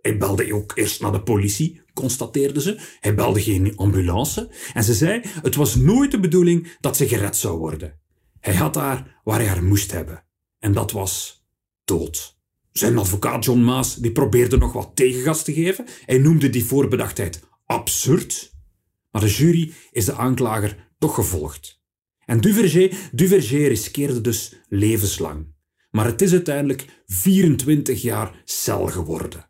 Hij 0.00 0.18
belde 0.18 0.54
ook 0.54 0.72
eerst 0.74 1.00
naar 1.00 1.12
de 1.12 1.22
politie, 1.22 1.80
constateerde 1.94 2.60
ze. 2.60 2.78
Hij 3.00 3.14
belde 3.14 3.42
geen 3.42 3.76
ambulance. 3.76 4.50
En 4.74 4.84
ze 4.84 4.94
zei, 4.94 5.20
het 5.42 5.54
was 5.54 5.74
nooit 5.74 6.10
de 6.10 6.20
bedoeling 6.20 6.76
dat 6.80 6.96
ze 6.96 7.08
gered 7.08 7.36
zou 7.36 7.58
worden. 7.58 8.00
Hij 8.48 8.56
had 8.56 8.74
haar 8.74 9.20
waar 9.24 9.38
hij 9.38 9.48
haar 9.48 9.64
moest 9.64 9.92
hebben. 9.92 10.24
En 10.58 10.72
dat 10.72 10.92
was 10.92 11.44
dood. 11.84 12.38
Zijn 12.72 12.98
advocaat 12.98 13.44
John 13.44 13.60
Maas 13.60 13.94
die 13.94 14.12
probeerde 14.12 14.56
nog 14.56 14.72
wat 14.72 14.90
tegengas 14.94 15.44
te 15.44 15.52
geven. 15.52 15.86
Hij 16.04 16.18
noemde 16.18 16.50
die 16.50 16.64
voorbedachtheid 16.64 17.40
absurd. 17.66 18.54
Maar 19.10 19.22
de 19.22 19.28
jury 19.28 19.72
is 19.90 20.04
de 20.04 20.14
aanklager 20.14 20.92
toch 20.98 21.14
gevolgd. 21.14 21.82
En 22.24 22.40
Duverger, 22.40 22.96
Duverger 23.12 23.68
riskeerde 23.68 24.20
dus 24.20 24.54
levenslang. 24.68 25.54
Maar 25.90 26.04
het 26.04 26.22
is 26.22 26.32
uiteindelijk 26.32 27.02
24 27.06 28.02
jaar 28.02 28.42
cel 28.44 28.86
geworden. 28.86 29.47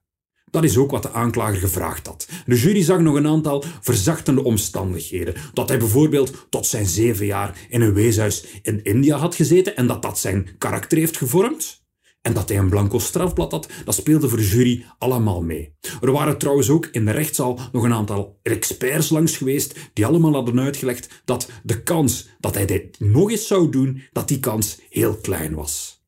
Dat 0.50 0.64
is 0.64 0.76
ook 0.76 0.90
wat 0.90 1.02
de 1.02 1.12
aanklager 1.12 1.58
gevraagd 1.58 2.06
had. 2.06 2.28
De 2.46 2.56
jury 2.56 2.82
zag 2.82 2.98
nog 2.98 3.14
een 3.14 3.26
aantal 3.26 3.64
verzachtende 3.80 4.44
omstandigheden. 4.44 5.34
Dat 5.52 5.68
hij 5.68 5.78
bijvoorbeeld 5.78 6.46
tot 6.50 6.66
zijn 6.66 6.86
zeven 6.86 7.26
jaar 7.26 7.58
in 7.68 7.80
een 7.80 7.94
weeshuis 7.94 8.44
in 8.62 8.84
India 8.84 9.16
had 9.16 9.34
gezeten 9.34 9.76
en 9.76 9.86
dat 9.86 10.02
dat 10.02 10.18
zijn 10.18 10.48
karakter 10.58 10.98
heeft 10.98 11.16
gevormd. 11.16 11.86
En 12.22 12.32
dat 12.32 12.48
hij 12.48 12.58
een 12.58 12.68
blanco 12.68 12.98
strafblad 12.98 13.52
had, 13.52 13.68
dat 13.84 13.94
speelde 13.94 14.28
voor 14.28 14.38
de 14.38 14.48
jury 14.48 14.84
allemaal 14.98 15.42
mee. 15.42 15.74
Er 16.00 16.12
waren 16.12 16.38
trouwens 16.38 16.70
ook 16.70 16.86
in 16.86 17.04
de 17.04 17.10
rechtszaal 17.10 17.58
nog 17.72 17.82
een 17.84 17.92
aantal 17.92 18.38
experts 18.42 19.08
langs 19.08 19.36
geweest 19.36 19.74
die 19.92 20.06
allemaal 20.06 20.32
hadden 20.32 20.60
uitgelegd 20.60 21.22
dat 21.24 21.50
de 21.62 21.82
kans 21.82 22.28
dat 22.38 22.54
hij 22.54 22.66
dit 22.66 23.00
nog 23.00 23.30
eens 23.30 23.46
zou 23.46 23.70
doen, 23.70 24.02
dat 24.12 24.28
die 24.28 24.40
kans 24.40 24.78
heel 24.90 25.16
klein 25.16 25.54
was. 25.54 26.02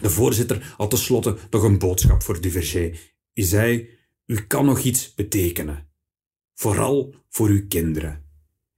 De 0.00 0.10
voorzitter 0.10 0.74
had 0.76 0.90
tenslotte 0.90 1.36
nog 1.50 1.62
een 1.62 1.78
boodschap 1.78 2.22
voor 2.22 2.40
Duverger 2.40 3.13
is 3.34 3.48
zei 3.48 3.88
u 4.26 4.46
kan 4.46 4.64
nog 4.64 4.78
iets 4.78 5.14
betekenen. 5.14 5.88
Vooral 6.54 7.14
voor 7.28 7.48
uw 7.48 7.66
kinderen. 7.68 8.24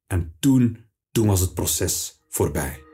En 0.07 0.37
toen, 0.39 0.79
toen 1.13 1.27
was 1.27 1.41
het 1.41 1.55
proces 1.55 2.23
voorbij. 2.29 2.85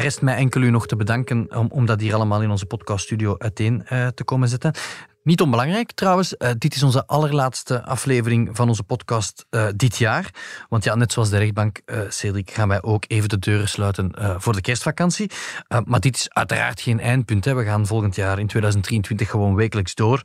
er 0.00 0.06
rest 0.06 0.22
mij 0.22 0.36
enkel 0.36 0.62
u 0.62 0.70
nog 0.70 0.86
te 0.86 0.96
bedanken 0.96 1.56
om, 1.56 1.66
om 1.70 1.86
dat 1.86 2.00
hier 2.00 2.14
allemaal 2.14 2.42
in 2.42 2.50
onze 2.50 2.66
podcaststudio 2.66 3.34
uiteen 3.38 3.86
eh, 3.86 4.06
te 4.06 4.24
komen 4.24 4.48
zetten. 4.48 4.74
Niet 5.22 5.40
onbelangrijk 5.40 5.92
trouwens, 5.92 6.34
uh, 6.38 6.50
dit 6.58 6.74
is 6.74 6.82
onze 6.82 7.06
allerlaatste 7.06 7.84
aflevering 7.84 8.50
van 8.52 8.68
onze 8.68 8.82
podcast 8.82 9.46
uh, 9.50 9.66
dit 9.76 9.96
jaar. 9.96 10.30
Want 10.68 10.84
ja, 10.84 10.94
net 10.94 11.12
zoals 11.12 11.30
de 11.30 11.38
rechtbank, 11.38 11.80
uh, 11.86 12.00
Cedric, 12.08 12.50
gaan 12.50 12.68
wij 12.68 12.82
ook 12.82 13.04
even 13.06 13.28
de 13.28 13.38
deuren 13.38 13.68
sluiten 13.68 14.14
voor 14.40 14.52
de 14.52 14.60
kerstvakantie. 14.60 15.30
maar 15.84 16.00
dit 16.00 16.16
is 16.16 16.30
uiteraard 16.30 16.80
geen 16.80 17.00
eindpunt. 17.00 17.44
Hè. 17.44 17.54
We 17.54 17.64
gaan 17.64 17.86
volgend 17.86 18.14
jaar 18.14 18.38
in 18.38 18.46
2023 18.46 19.30
gewoon 19.30 19.54
wekelijks 19.54 19.94
door 19.94 20.22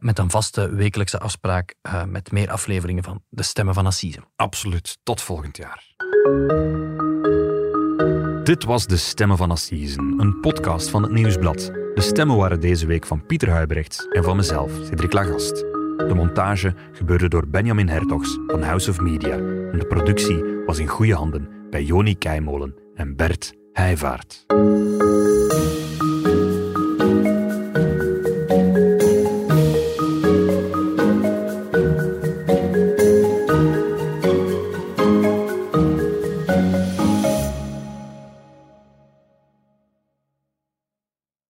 met 0.00 0.18
een 0.18 0.30
vaste 0.30 0.74
wekelijkse 0.74 1.18
afspraak 1.18 1.74
met 2.06 2.32
meer 2.32 2.50
afleveringen 2.50 3.04
van 3.04 3.22
De 3.28 3.42
Stemmen 3.42 3.74
van 3.74 3.86
Assise. 3.86 4.20
Absoluut. 4.36 4.98
Tot 5.02 5.22
volgend 5.22 5.56
jaar. 5.56 5.84
Dit 8.44 8.64
was 8.64 8.86
De 8.86 8.96
Stemmen 8.96 9.36
van 9.36 9.50
Assisen, 9.50 10.14
een 10.18 10.40
podcast 10.40 10.90
van 10.90 11.02
het 11.02 11.12
Nieuwsblad. 11.12 11.77
De 11.98 12.04
stemmen 12.04 12.36
waren 12.36 12.60
deze 12.60 12.86
week 12.86 13.06
van 13.06 13.26
Pieter 13.26 13.50
Huibrechts 13.50 14.08
en 14.08 14.24
van 14.24 14.36
mezelf, 14.36 14.72
Cedric 14.84 15.12
Lagast. 15.12 15.56
De 15.96 16.12
montage 16.14 16.74
gebeurde 16.92 17.28
door 17.28 17.48
Benjamin 17.48 17.88
Hertogs 17.88 18.38
van 18.46 18.62
House 18.62 18.90
of 18.90 19.00
Media 19.00 19.32
en 19.72 19.78
de 19.78 19.86
productie 19.88 20.44
was 20.66 20.78
in 20.78 20.86
goede 20.86 21.14
handen 21.14 21.48
bij 21.70 21.82
Joni 21.82 22.18
Keimolen 22.18 22.74
en 22.94 23.16
Bert 23.16 23.54
Heijvaart. 23.72 24.44